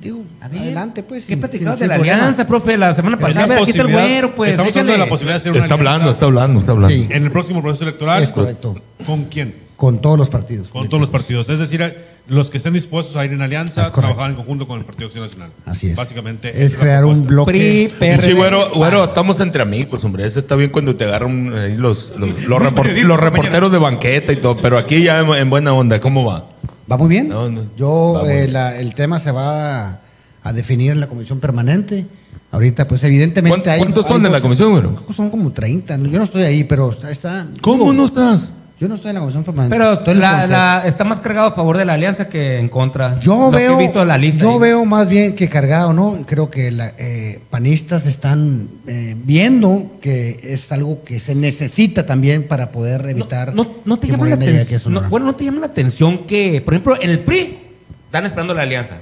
[0.00, 1.24] digo, A ver, adelante, pues.
[1.24, 2.18] ¿Qué sin- platicabas sin- de la problema.
[2.18, 2.76] alianza, profe?
[2.76, 3.46] La semana Pues pasada.
[3.46, 4.50] la A ver, aquí está el posibilidad- güero, pues.
[4.52, 6.94] Estamos hablando de la posibilidad de hacer una Está hablando, está hablando, está hablando.
[6.94, 7.08] Sí.
[7.10, 8.22] En el próximo proceso electoral.
[8.22, 8.74] Es correcto.
[9.06, 9.65] ¿Con quién?
[9.76, 10.68] Con todos los partidos.
[10.68, 11.50] Con todos los partidos.
[11.50, 11.94] Es decir,
[12.28, 14.00] los que estén dispuestos a ir en alianza, correcto.
[14.00, 15.50] trabajar en conjunto con el Partido Acción Nacional.
[15.66, 15.96] Así es.
[15.96, 16.64] Básicamente.
[16.64, 17.52] Es crear un bloque.
[17.52, 18.22] PRI, PRD.
[18.26, 20.24] Sí, güero, güero, estamos entre amigos, hombre.
[20.24, 24.32] Eso está bien cuando te agarran ahí los, los, los, report- los reporteros de banqueta
[24.32, 24.56] y todo.
[24.56, 26.46] Pero aquí ya en, en buena onda, ¿cómo va?
[26.90, 27.28] Va muy bien.
[27.28, 27.62] No, no.
[27.76, 30.00] Yo, eh, la- el tema se va a,
[30.42, 32.06] a definir en la comisión permanente.
[32.50, 33.78] Ahorita, pues evidentemente ¿Cuántos- hay.
[33.80, 35.02] cuántos hay son en la comisión, güero?
[35.14, 35.98] Son como 30.
[35.98, 36.08] ¿no?
[36.08, 37.10] Yo no estoy ahí, pero está.
[37.10, 38.52] está ¿Cómo digo, no estás?
[38.78, 39.74] Yo no estoy en la comisión permanente.
[39.74, 43.18] Pero la- la- está más cargado a favor de la alianza que en contra.
[43.20, 44.42] Yo Lo que veo, he visto en la lista.
[44.42, 44.58] yo ahí.
[44.58, 46.18] veo más bien que cargado, ¿no?
[46.26, 52.46] Creo que la, eh, panistas están eh, viendo que es algo que se necesita también
[52.46, 54.92] para poder evitar No, no te que llama la atención.
[54.92, 57.58] no, bueno, no te llama la atención que, por ejemplo, en el PRI
[58.04, 58.96] están esperando la alianza.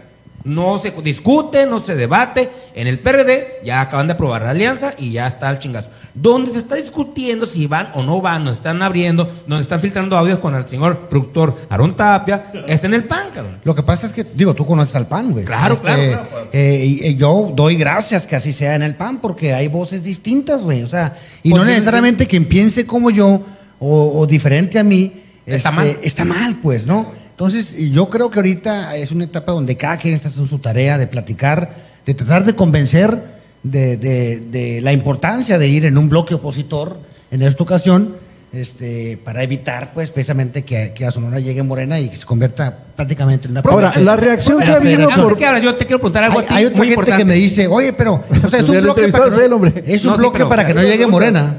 [0.45, 2.51] No se discute, no se debate.
[2.75, 5.89] En el PRD ya acaban de aprobar la alianza y ya está el chingazo.
[6.13, 10.19] Donde se está discutiendo si van o no van, nos están abriendo, donde están filtrando
[10.19, 13.57] audios con el señor productor Aarón Tapia, es en el PAN, cabrón.
[13.65, 15.45] Lo que pasa es que, digo, tú conoces al PAN, güey.
[15.47, 16.49] Claro, claro, claro.
[16.53, 20.03] eh, y- y yo doy gracias que así sea en el PAN, porque hay voces
[20.05, 20.83] distintas, güey.
[20.83, 23.41] O sea, y Pues no necesariamente quien piense como yo
[23.79, 25.13] o, o diferente a mí
[25.47, 25.97] Está este, mal.
[26.03, 27.07] está mal, pues, ¿no?
[27.35, 30.99] Entonces, yo creo que ahorita es una etapa donde cada quien está haciendo su tarea
[30.99, 31.69] de platicar,
[32.07, 33.19] de tratar de convencer
[33.65, 36.97] de, de- de la importancia de ir en un bloque opositor
[37.33, 38.15] en esta ocasión,
[38.53, 42.73] este, para evitar, pues, precisamente que, que a Sonora llegue Morena y que se convierta
[42.95, 44.03] prácticamente en una Ahora, provincia.
[44.05, 45.63] la reacción que ha habido por- ¿De qué hablas?
[45.63, 46.55] Yo te quiero preguntar algo Hay, a ti.
[46.55, 47.21] hay otra muy gente importante.
[47.23, 50.19] que me dice, oye, pero, o sea, es un bloque para es un No, sí,
[50.19, 51.57] bloque pero- para que no llegue Morena.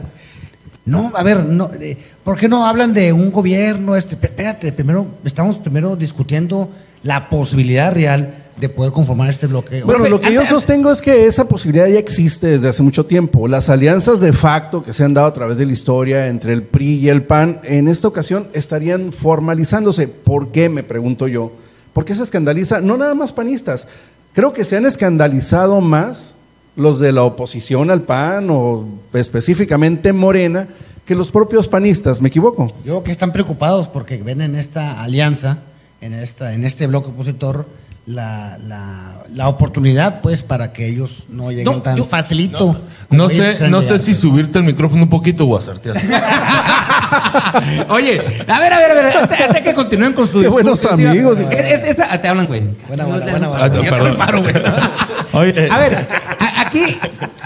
[0.85, 3.95] No, a ver, no, eh, ¿por qué no hablan de un gobierno?
[3.95, 6.69] Este, espérate, primero, estamos primero discutiendo
[7.03, 9.83] la posibilidad real de poder conformar este bloque.
[9.83, 13.47] Bueno, lo que yo sostengo es que esa posibilidad ya existe desde hace mucho tiempo.
[13.47, 16.63] Las alianzas de facto que se han dado a través de la historia entre el
[16.63, 20.07] PRI y el PAN, en esta ocasión estarían formalizándose.
[20.07, 20.67] ¿Por qué?
[20.67, 21.51] Me pregunto yo.
[21.93, 22.81] ¿Por qué se escandaliza?
[22.81, 23.87] No nada más panistas.
[24.33, 26.33] Creo que se han escandalizado más
[26.75, 30.67] los de la oposición al PAN o específicamente Morena
[31.05, 32.21] que los propios panistas.
[32.21, 32.67] ¿Me equivoco?
[32.83, 35.59] Yo creo que están preocupados porque ven en esta alianza,
[36.01, 37.67] en, esta, en este bloque opositor,
[38.07, 42.75] la, la, la oportunidad, pues, para que ellos no lleguen No, tan yo- facilito.
[43.09, 46.07] No sé, no sé si subirte el micrófono un poquito o hacerte así.
[47.89, 50.79] Oye, a ver, a ver, a ver, antes, antes que continúen con su Qué buenos
[50.79, 51.37] discurso, amigos.
[51.51, 52.63] Es- es- esa- te hablan, güey.
[52.87, 53.67] Buena, buena, buena, buena.
[53.73, 54.11] yo te Perdón.
[54.11, 54.53] reparo, güey.
[55.33, 55.95] Oye, A ver,
[56.39, 56.44] a-
[56.83, 56.97] aquí,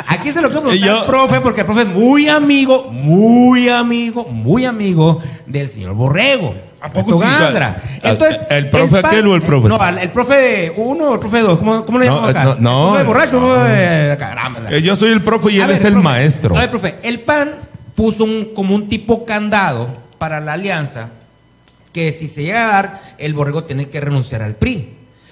[0.07, 4.25] aquí se lo quiero preguntar al profe, porque el profe es muy amigo, muy amigo,
[4.25, 6.55] muy amigo del señor Borrego.
[6.81, 7.19] ¿A poco sí?
[7.27, 7.81] Gandra.
[8.03, 9.67] ¿Al- Entonces, el profe aquel o el profe?
[9.67, 11.59] No, el profe uno o el profe dos.
[11.59, 12.43] ¿Cómo, cómo le No, llamamos acá?
[12.45, 12.87] no, no.
[12.99, 14.59] El profe borracho, el profe- caramba.
[14.71, 16.55] eh, yo soy el profe y A él ver, es el profe, maestro.
[16.55, 17.51] A ver, profe, el PAN
[17.95, 21.09] puso un, como un tipo candado para la alianza
[21.91, 24.87] que si se llega a dar, el borrego tiene que renunciar al PRI.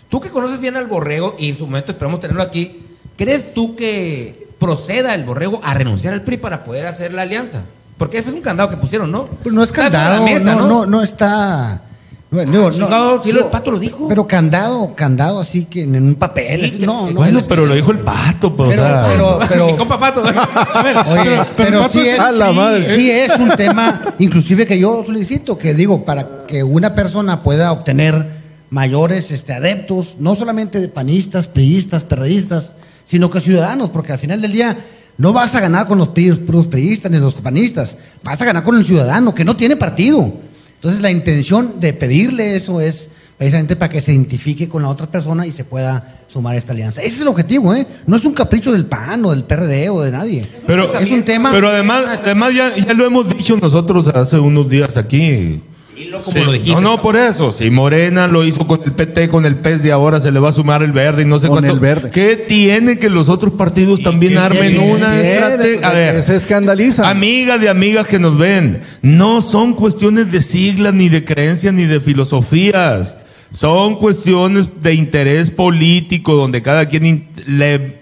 [0.10, 2.82] Tú que conoces bien al borrego y en su momento esperamos tenerlo aquí,
[3.18, 7.62] ¿crees tú que proceda el borrego a renunciar al PRI para poder hacer la alianza?
[7.98, 9.26] Porque ese es un candado que pusieron, ¿no?
[9.44, 11.82] Pero no es candado, mesa, no, no, no está.
[12.30, 14.08] No, digo, no, chingado, el pato lo dijo.
[14.10, 16.60] Pero candado, candado así que en un papel.
[16.60, 17.14] Sí, así, que- no, no.
[17.14, 19.08] bueno, pero lo dijo el pato, pues, Pero- o sea.
[19.10, 20.24] pero- pero- Mi compa pato.
[20.74, 22.86] A ver, Oye, pero, sí, es, A la madre.
[22.98, 27.72] sí es un tema, inclusive que yo solicito, que digo, para que una persona pueda
[27.72, 28.28] obtener
[28.70, 32.74] mayores este, adeptos, no solamente de panistas, priistas, perredistas,
[33.06, 34.78] sino que ciudadanos, porque al final del día
[35.18, 38.78] no vas a ganar con los puros priistas ni los panistas, vas a ganar con
[38.78, 40.32] el ciudadano que no tiene partido.
[40.76, 45.08] Entonces la intención de pedirle eso es precisamente para que se identifique con la otra
[45.08, 47.02] persona y se pueda sumar a esta alianza.
[47.02, 47.86] Ese es el objetivo, ¿eh?
[48.06, 50.48] No es un capricho del PAN o del PRD o de nadie.
[50.66, 51.52] Pero, es un tema.
[51.52, 55.62] Pero además, además ya, ya lo hemos dicho nosotros hace unos días aquí.
[55.98, 56.72] Dilo como Sí, lo dijiste.
[56.74, 57.52] no, no, por eso.
[57.52, 60.50] Si Morena lo hizo con el PT, con el PES y ahora se le va
[60.50, 61.74] a sumar el verde y no sé Con cuánto.
[61.74, 62.12] el verde.
[62.12, 65.88] ¿Qué tiene que los otros partidos también qué armen una estrategia?
[65.88, 67.06] A que ver, se escandalizan.
[67.06, 71.86] Amigas de amigas que nos ven, no son cuestiones de siglas, ni de creencias, ni
[71.86, 73.18] de filosofías.
[73.52, 77.98] Son cuestiones de interés político donde cada quien le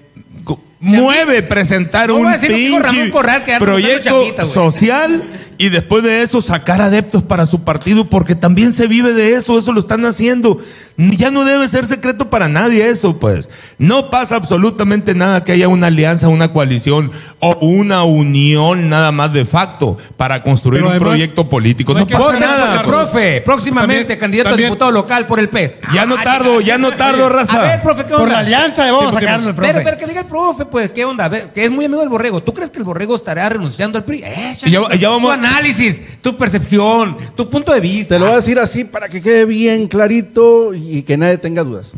[0.79, 5.23] mueve presentar un a pinche Corral, proyecto social
[5.57, 9.57] y después de eso sacar adeptos para su partido porque también se vive de eso,
[9.57, 10.59] eso lo están haciendo.
[10.97, 13.49] Ya no debe ser secreto para nadie eso, pues.
[13.77, 19.33] No pasa absolutamente nada que haya una alianza, una coalición o una unión nada más
[19.33, 21.93] de facto para construir un proyecto político.
[21.93, 22.83] no No, pasa nada.
[22.83, 22.95] pues.
[22.95, 25.79] Profe, próximamente También- candidato también- a diputado local por el PES.
[25.93, 27.59] Ya no tardo, ya no tardo, raza.
[27.59, 28.25] A ver, profe, ¿qué onda?
[28.25, 29.73] Por la alianza vamos a sacarlo el profe.
[29.73, 31.25] Pero, pero que diga el profe, pues, ¿qué onda?
[31.25, 32.41] A ver, que es muy amigo del borrego.
[32.41, 34.23] ¿Tú crees que el borrego estará renunciando al PRI?
[34.65, 38.15] Y ya- ya vamos- Tu análisis, tu percepción, tu punto de vista.
[38.15, 41.63] Te lo voy a decir así para que quede bien clarito y que nadie tenga
[41.63, 41.93] dudas.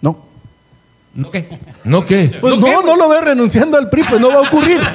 [0.00, 0.18] No.
[1.14, 1.46] ¿No qué?
[1.84, 2.36] ¿No qué?
[2.40, 4.80] Pues ¿No no, lo ve renunciando al PRI, pues no va a ocurrir.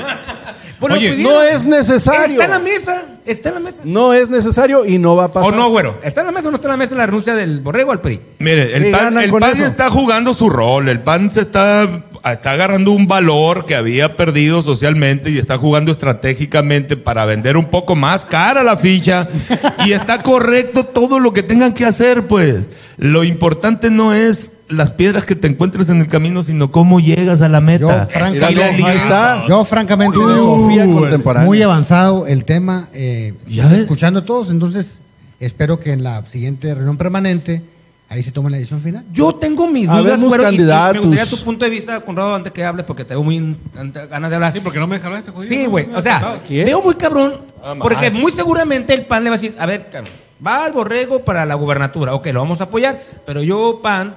[0.79, 1.33] Pues Oye, pidieron.
[1.33, 2.21] no es necesario.
[2.39, 3.81] Está en la mesa, está en la mesa.
[3.83, 5.51] No es necesario y no va a pasar.
[5.51, 5.97] ¿O no, güero?
[6.03, 7.99] ¿Está en la mesa o no está en la mesa la renuncia del borrego al
[7.99, 8.21] PRI?
[8.37, 12.03] Mire, el ¿Qué PAN, el PAN está jugando su rol, el PAN se está
[12.33, 17.65] está agarrando un valor que había perdido socialmente y está jugando estratégicamente para vender un
[17.65, 19.27] poco más cara la ficha.
[19.85, 22.69] Y está correcto todo lo que tengan que hacer, pues.
[22.97, 27.41] Lo importante no es las piedras que te encuentres en el camino, sino cómo llegas
[27.41, 28.07] a la meta.
[28.07, 28.83] Yo, francamente,
[29.47, 30.19] yo francamente
[31.45, 33.81] muy avanzado el tema, eh, ¿Ya ves?
[33.81, 34.99] escuchando a todos, entonces
[35.39, 37.61] espero que en la siguiente reunión permanente
[38.09, 39.03] ahí se tome la decisión final.
[39.11, 41.01] Yo tengo mis dudas, Habemos güero, y- y candidatos.
[41.03, 43.55] me gustaría tu punto de vista, Conrado, antes que hables, porque tengo muy
[44.09, 44.53] ganas de hablar.
[44.53, 45.49] Sí, porque no me deja hablar este jodido.
[45.53, 45.87] Sí, güey.
[45.93, 46.65] O sea, ¿Quién?
[46.65, 47.33] veo muy cabrón.
[47.79, 50.13] Porque muy seguramente el PAN le va a decir, a ver, cabrón,
[50.45, 52.13] va al borrego para la gubernatura.
[52.13, 53.01] Ok, lo vamos a apoyar.
[53.25, 54.15] Pero yo, PAN,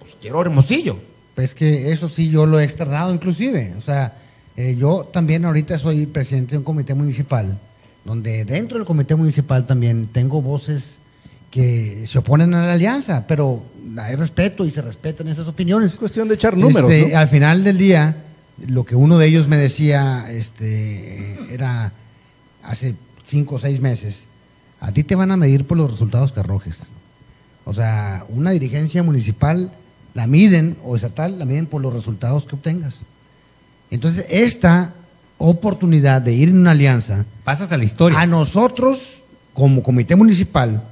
[0.00, 0.98] pues quiero Hermosillo.
[1.34, 3.74] Pues que eso sí yo lo he externado inclusive.
[3.78, 4.14] O sea,
[4.56, 7.56] eh, yo también ahorita soy presidente de un comité municipal,
[8.04, 10.98] donde dentro del comité municipal también tengo voces
[11.50, 13.62] que se oponen a la alianza, pero
[13.98, 15.92] hay respeto y se respetan esas opiniones.
[15.94, 17.18] Es cuestión de echar números, Este, ¿no?
[17.18, 18.16] Al final del día,
[18.66, 21.92] lo que uno de ellos me decía este, era
[22.62, 22.94] hace
[23.24, 24.26] cinco o seis meses,
[24.80, 26.86] a ti te van a medir por los resultados que arrojes.
[27.64, 29.72] O sea, una dirigencia municipal
[30.14, 33.02] la miden, o estatal, la miden por los resultados que obtengas.
[33.90, 34.94] Entonces, esta
[35.38, 38.20] oportunidad de ir en una alianza, Pasas a la historia.
[38.20, 39.22] a nosotros,
[39.54, 40.82] como comité municipal,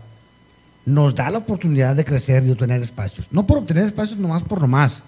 [0.89, 3.29] nos da la oportunidad de crecer y obtener espacios.
[3.31, 5.03] No por obtener espacios nomás por nomás,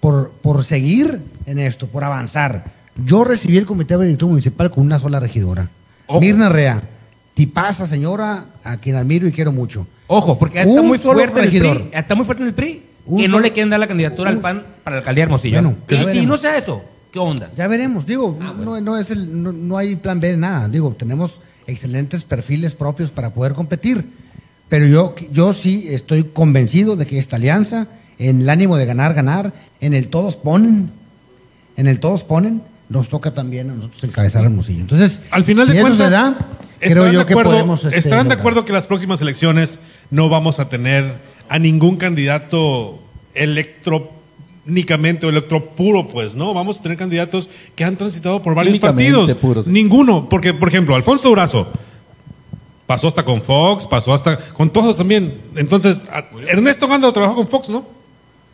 [0.00, 2.64] por, por seguir en esto, por avanzar.
[3.04, 5.70] Yo recibí el comité de municipal con una sola regidora.
[6.06, 6.20] Ojo.
[6.20, 6.82] Mirna Rea,
[7.32, 9.86] tipaza señora, a quien admiro y quiero mucho.
[10.06, 11.78] Ojo, porque está muy fuerte el regidor.
[11.78, 11.98] PRI.
[11.98, 12.82] Está muy fuerte en el PRI.
[13.06, 15.62] Un que no le quieren dar la candidatura al PAN para la alcaldía de Hermosillo.
[15.62, 17.56] Bueno, y si no sea eso, ¿qué ondas?
[17.56, 21.40] Ya veremos, digo, no, no es el, no, no hay plan B nada, digo, tenemos
[21.66, 24.04] excelentes perfiles propios para poder competir,
[24.68, 27.86] pero yo, yo sí estoy convencido de que esta alianza,
[28.18, 30.90] en el ánimo de ganar, ganar, en el todos ponen,
[31.76, 34.80] en el todos ponen, nos toca también a nosotros encabezar Hermosillo.
[34.80, 36.36] Entonces, Al final si de eso cuentas, se da,
[36.80, 37.84] creo estarán yo de que acuerdo- podemos...
[37.84, 38.38] este, estarán de lograr.
[38.40, 39.78] acuerdo que las próximas elecciones
[40.10, 41.14] no vamos a tener
[41.48, 43.00] a ningún candidato
[43.34, 46.54] electrónicamente o electropuro, pues, ¿no?
[46.54, 49.34] Vamos a tener candidatos que han transitado por varios partidos.
[49.34, 49.66] puros.
[49.66, 51.68] Ninguno, porque, por ejemplo, Alfonso Durazo
[52.86, 55.34] pasó hasta con Fox, pasó hasta con todos también.
[55.56, 57.86] Entonces, a- Ernesto Gándaro trabajó con Fox, ¿no?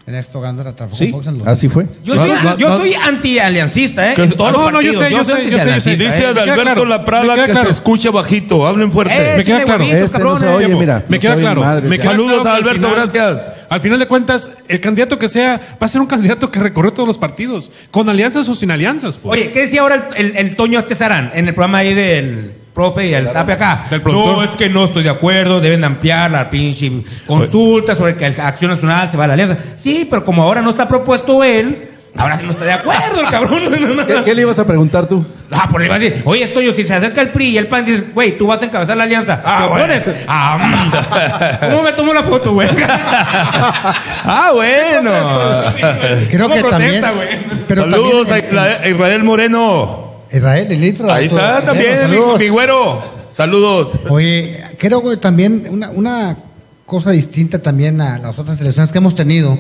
[0.07, 1.87] Ernesto Gándara trabajó Sí, con Fox en los- así fue.
[2.05, 2.79] Yo, No, soy, no, yo no.
[2.79, 4.15] soy anti-aliancista, ¿eh?
[4.17, 5.27] En todos Ah, los no, no, yo partidos.
[5.27, 5.97] sé, yo sé, yo sé, yo sé.
[5.97, 6.27] Dice ¿eh?
[6.27, 7.67] Adalberto claro, Laprada me queda que claro.
[7.67, 8.67] se escuche bajito.
[8.67, 9.15] Hablen fuerte.
[9.15, 9.85] Eh, Me queda claro.
[9.85, 10.67] huevitos, Este no se cabrones.
[10.67, 11.05] oye, mira.
[11.09, 11.61] Me no queda claro.
[11.61, 13.53] madre, me queda Saludos, al Alberto, final- gracias.
[13.69, 16.91] Al final de cuentas, el candidato que sea va a ser un candidato que recorre
[16.93, 19.19] todos los partidos, con alianzas o sin alianzas.
[19.19, 19.39] Pues.
[19.41, 23.07] Oye, ¿qué decía ahora el, el, el Toño Astezarán en el programa ahí del profe
[23.09, 23.85] y el tape acá?
[24.07, 26.91] No, es que no estoy de acuerdo, deben de ampliar la pinche
[27.27, 29.59] consulta sobre que Acción Nacional se va a la alianza.
[29.77, 33.27] Sí, pero como ahora no está propuesto él, ahora sí no está de acuerdo el
[33.31, 33.63] cabrón.
[34.07, 35.27] ¿Qué, qué le ibas a preguntar tú?
[35.51, 37.67] Ah, por ahí va a decir, oye, Toño, si se acerca el PRI y el
[37.67, 39.43] PAN, dices, güey, tú vas a encabezar la alianza.
[39.45, 39.95] Ah, ¿Te bueno.
[40.27, 42.69] Ah, ¿Cómo me tomo la foto, güey?
[44.25, 45.11] ah, bueno.
[46.31, 47.65] Creo ¿Cómo que protesta, también...
[47.69, 50.10] pero Saludos también- a Israel Moreno.
[50.33, 52.41] Israel, el litro, Ahí está también, mi, Saludos.
[52.41, 53.03] mi güero.
[53.31, 53.91] Saludos.
[54.09, 56.37] Oye, creo que también una, una
[56.87, 59.57] cosa distinta también a las otras elecciones que hemos tenido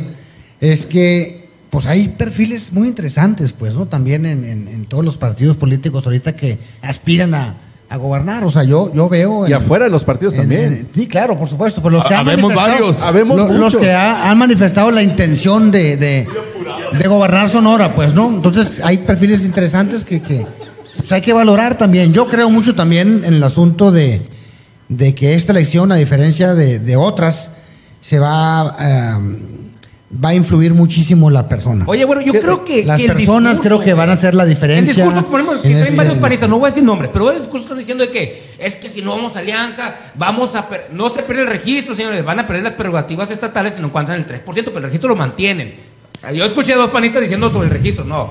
[0.60, 3.86] es que pues hay perfiles muy interesantes, pues, ¿no?
[3.86, 7.54] También en, en- en todos los partidos políticos ahorita que aspiran a,
[7.88, 8.42] a gobernar.
[8.44, 9.46] O sea, yo, yo veo...
[9.46, 10.62] Y afuera de los partidos en- también.
[10.64, 11.80] en- sí, claro, por supuesto.
[11.80, 13.00] Pero los que han Habemos manifestado- varios.
[13.02, 16.26] Habemos lo- los que ha- han manifestado la intención de, de,
[16.98, 18.28] de gobernar Sonora, pues, ¿no?
[18.28, 20.44] Entonces hay perfiles interesantes que, que
[20.96, 22.12] pues, hay que valorar también.
[22.12, 24.22] Yo creo mucho también en el asunto de,
[24.88, 27.50] de que esta elección, a diferencia de, de otras,
[28.02, 29.14] se va, eh,
[30.24, 31.84] va a influir muchísimo la persona.
[31.86, 32.84] Oye, bueno, yo creo que.
[32.84, 35.04] las que el personas discurso, creo que van a hacer la El diferencia.
[35.04, 37.30] discurso, por ejemplo, que en traen este- varios panistas, no voy a decir nombres, pero
[37.30, 40.68] el discurso están diciendo de que es que si no vamos a alianza, vamos a.
[40.68, 43.88] per- No se pierde el registro, señores, van a perder las prerrogativas estatales si no
[43.88, 45.74] encuentran el 3%, pero el registro lo mantienen.
[46.34, 48.30] Yo escuché a dos panistas diciendo sobre el registro, no.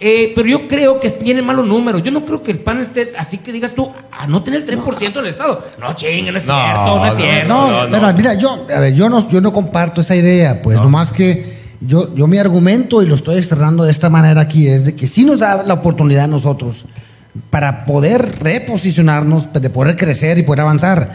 [0.00, 2.02] Eh, pero yo creo que tienen malos números.
[2.02, 4.66] Yo no creo que el PAN esté así que digas tú, a no tener el
[4.66, 5.64] 3% del Estado.
[5.80, 7.48] No, chingue, no es No, cierto, no es no, cierto.
[7.48, 7.96] No, no, no.
[7.96, 11.58] mira, mira, yo, a ver, yo no, yo no comparto esa idea, pues nomás que
[11.80, 15.06] yo, yo mi argumento y lo estoy externando de esta manera aquí es de que
[15.06, 16.86] sí nos da la oportunidad a nosotros
[17.50, 21.10] para poder reposicionarnos, de poder crecer y poder avanzar.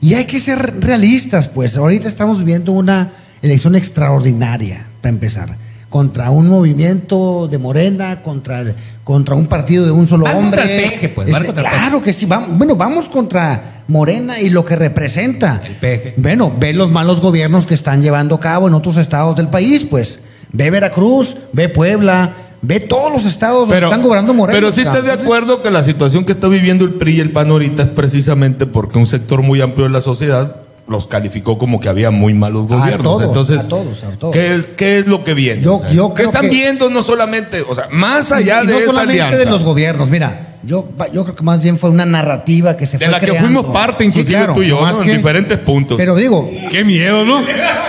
[0.00, 5.56] Y hay que ser realistas, pues ahorita estamos viviendo una elección extraordinaria, para empezar,
[5.94, 8.64] contra un movimiento de Morena, contra,
[9.04, 10.60] contra un partido de un solo Van hombre.
[10.60, 14.40] contra el peje, pues, Este, contra el claro que sí, vamos, bueno, vamos contra Morena
[14.40, 15.62] y lo que representa.
[15.64, 16.14] El peje.
[16.16, 19.86] Bueno, ve los malos gobiernos que están llevando a cabo en otros estados del país,
[19.88, 20.18] pues.
[20.50, 24.58] Ve Veracruz, ve Puebla, ve todos los estados donde están gobernando Morena.
[24.58, 27.30] Pero sí estás de acuerdo que la situación que está viviendo el PRI y el
[27.30, 31.80] PAN ahorita es precisamente porque un sector muy amplio de la sociedad los calificó como
[31.80, 33.02] que había muy malos gobiernos.
[33.02, 34.34] todos, Entonces, a todos, a todos.
[34.34, 35.62] ¿qué, es, qué es lo que viene?
[35.62, 38.62] Yo- O sea, yo ¿Qué creo están que- viendo no solamente, o sea, más allá
[38.62, 39.38] Y de no esa solamente alianza?
[39.44, 42.98] de los gobiernos, mira, yo, yo creo que más bien fue una narrativa que se
[42.98, 43.48] de fue la que creando.
[43.48, 45.02] fuimos parte, Sí, inclusive claro, tú y yo, más ¿no?
[45.04, 45.96] en diferentes puntos.
[45.96, 47.40] Pero digo, Qué miedo, ¿no?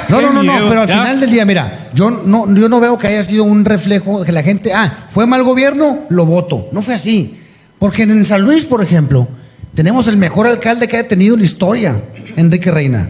[0.09, 0.95] no, no, no, no, pero al Ya.
[1.01, 4.25] final del día, mira, yo no, yo no veo que haya sido un reflejo de
[4.25, 6.67] que la gente, ah, fue mal gobierno, lo voto.
[6.71, 7.39] No fue así.
[7.77, 9.27] Porque en San Luis, por ejemplo,
[9.73, 12.01] tenemos el mejor alcalde que haya tenido en la historia,
[12.35, 13.09] Enrique Reina.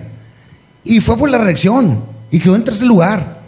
[0.84, 3.40] Y fue por la reelección y quedó en tercer lugar.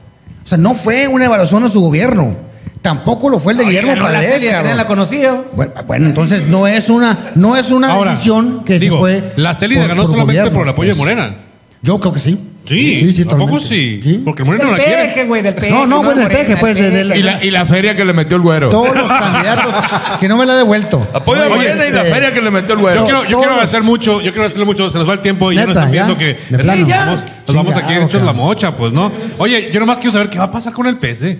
[0.43, 2.35] O sea, no fue una evaluación a su gobierno.
[2.81, 5.41] Tampoco lo fue el de Guillermo la Paredes, Celia, la conocía.
[5.53, 9.33] Bueno, bueno, entonces no es una, no es una Ahora, decisión que digo, se fue.
[9.35, 10.95] La Célida por- ganó por solamente por el apoyo de.
[10.95, 11.35] Morena.
[11.81, 12.39] Yo creo que sí.
[12.67, 14.03] Sí, sí, ¿a poco totalmente.
[14.03, 14.21] sí?
[14.25, 15.03] Porque Morena no Del la quiere.
[15.07, 15.71] peje, güey, del peje.
[15.71, 17.07] No, no, bueno, el Morena, peje, pues, el de- peje.
[17.13, 18.69] de y, la, y la feria que le metió el güero.
[18.69, 19.75] Todos los candidatos
[20.19, 21.07] que no me la ha devuelto.
[21.13, 22.99] Apoya a Oye, Morena y la este, feria que le metió el güero.
[22.99, 25.51] Yo quiero, yo quiero hacer mucho, yo quiero hacerle mucho, se nos va el tiempo
[25.51, 26.81] y ya nos Neta, están viendo que de plano.
[26.81, 29.11] nos vamos, nos vamos aquí hechos la mocha, pues, ¿no?
[29.37, 31.39] Oye, yo nomás quiero saber qué va a pasar con el PC.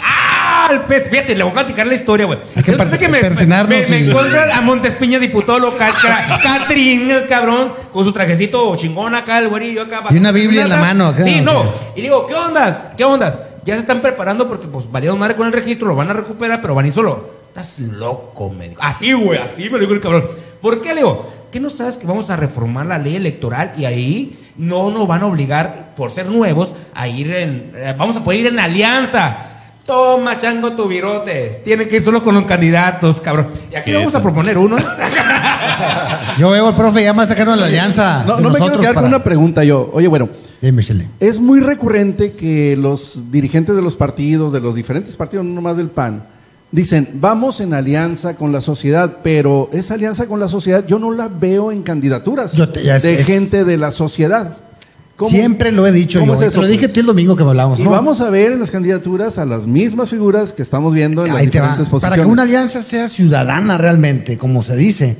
[0.00, 0.37] ¡Ah!
[0.70, 1.08] El pez.
[1.08, 2.38] Fíjate, le voy a platicar la historia, güey.
[2.56, 2.62] Que
[2.98, 8.04] que me, me, me y- encuentra a Montespiña, diputado local, Ca- Catrín, el cabrón, con
[8.04, 10.02] su trajecito chingón acá, el güerillo acá.
[10.10, 11.64] Y una Biblia en la mano acá, Sí, ¿o no.
[11.96, 12.82] Y digo, ¿qué ondas?
[12.96, 13.38] ¿Qué ondas?
[13.64, 16.60] Ya se están preparando porque, pues, valieron madre con el registro, lo van a recuperar,
[16.60, 17.30] pero van a ir solo.
[17.48, 18.80] Estás loco, me dijo.
[18.82, 20.24] Así, güey, así me dijo el cabrón.
[20.62, 21.32] ¿Por qué, le digo?
[21.50, 25.22] ¿Qué no sabes que vamos a reformar la ley electoral y ahí no nos van
[25.22, 27.72] a obligar, por ser nuevos, a ir en.
[27.74, 29.36] eh, vamos a poder ir en alianza?
[29.88, 31.62] Toma, chango, tu virote.
[31.64, 33.46] Tienen que ir solo con los candidatos, cabrón.
[33.72, 34.76] Y aquí le vamos a proponer uno.
[36.38, 38.22] Yo veo al profe ya más sacaron la alianza.
[38.26, 39.88] No, de no me quiero quedar con una pregunta yo.
[39.94, 40.28] Oye, bueno,
[40.60, 40.82] Dime,
[41.20, 45.78] es muy recurrente que los dirigentes de los partidos, de los diferentes partidos, no nomás
[45.78, 46.22] del PAN,
[46.70, 51.12] dicen, vamos en alianza con la sociedad, pero esa alianza con la sociedad yo no
[51.12, 54.54] la veo en candidaturas Yo te- ya es- de es- gente de la sociedad.
[55.18, 56.32] ¿Cómo- Siempre lo he dicho yo.
[56.32, 56.92] es te eso, lo dije pues?
[56.92, 57.80] tú el domingo que me hablábamos.
[57.80, 57.90] Y ¿no?
[57.90, 61.38] vamos a ver en las candidaturas a las mismas figuras que estamos viendo en las
[61.40, 62.20] Ahí diferentes Para posiciones.
[62.20, 65.16] que una alianza sea ciudadana realmente, como se dice,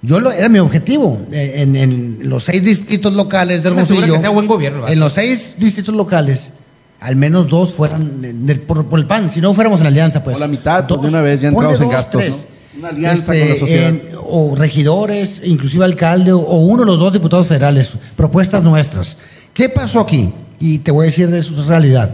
[0.00, 1.20] yo lo, era mi objetivo.
[1.32, 5.12] eh, En, en los seis distritos locales de Hermosillo, que sea buen gobierno, en los
[5.12, 6.52] seis distritos locales,
[7.00, 9.30] al menos dos fueran de- por, por el PAN.
[9.30, 10.38] Si no fuéramos en alianza, pues.
[10.38, 12.46] O la mitad, pues, dos, de una vez ya entramos en gastos, tres.
[12.48, 12.55] ¿no?
[12.90, 13.88] Una alianza con la sociedad.
[13.90, 17.90] en- o regidores, inclusive alcalde, o, o uno de los dos diputados federales.
[18.16, 19.16] Propuestas nuestras.
[19.54, 20.32] ¿Qué pasó aquí?
[20.60, 22.10] Y te voy a decir de su realidad.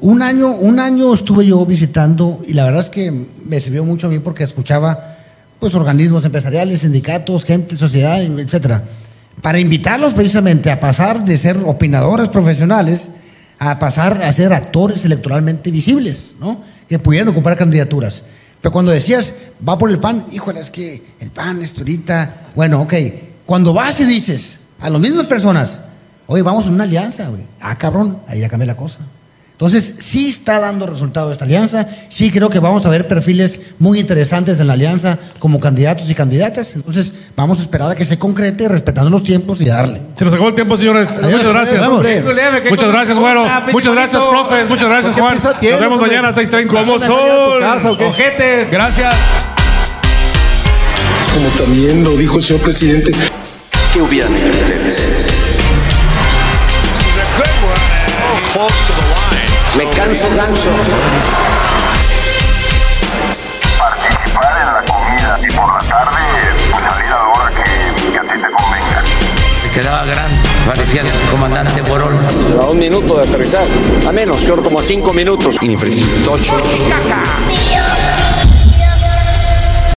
[0.00, 3.12] Un año, un año estuve yo visitando y la verdad es que
[3.44, 5.16] me sirvió mucho a mí porque escuchaba
[5.60, 8.82] pues organismos empresariales, sindicatos, gente, sociedad, etcétera,
[9.40, 13.08] para invitarlos precisamente a pasar de ser opinadores profesionales
[13.60, 16.60] a pasar a ser actores electoralmente visibles, ¿no?
[16.88, 18.24] Que pudieran ocupar candidaturas.
[18.62, 19.34] Pero cuando decías,
[19.68, 22.94] va por el PAN, híjole, es que el PAN es ahorita, bueno, ok,
[23.44, 25.80] cuando vas y dices a las mismas personas,
[26.28, 29.00] oye, vamos en una alianza, güey, ah, cabrón, ahí ya cambia la cosa.
[29.64, 31.86] Entonces, sí está dando resultado esta alianza.
[32.08, 36.16] Sí creo que vamos a ver perfiles muy interesantes en la alianza como candidatos y
[36.16, 36.74] candidatas.
[36.74, 40.02] Entonces, vamos a esperar a que se concrete respetando los tiempos y darle.
[40.16, 41.10] Se nos acabó el tiempo, señores.
[41.10, 41.88] Adiós, Muchas gracias.
[42.70, 43.46] Muchas gracias, güero.
[43.70, 44.68] Muchas gracias, profes.
[44.68, 45.36] Muchas gracias, ¿Qué Juan.
[45.36, 46.08] Nos vemos hombre?
[46.08, 46.66] mañana a 6.30.
[46.66, 48.04] Como ¿Vas a salir a tu son.
[48.04, 48.68] Ojetes.
[48.68, 49.14] Gracias.
[51.34, 53.12] Como también lo dijo el señor presidente.
[53.92, 55.28] ¿Qué hubieran hecho ustedes?
[59.76, 60.68] Me canso ganso.
[63.78, 66.18] Participar en la comida y por la tarde,
[66.70, 69.02] pues salir a la hora que, que a ti te convenga.
[69.72, 72.18] Quedaba grande, parecía el comandante Borol.
[72.60, 73.64] A un minuto de aterrizar.
[74.06, 75.56] A menos, yo como a cinco minutos.
[75.62, 76.62] Infraestructura.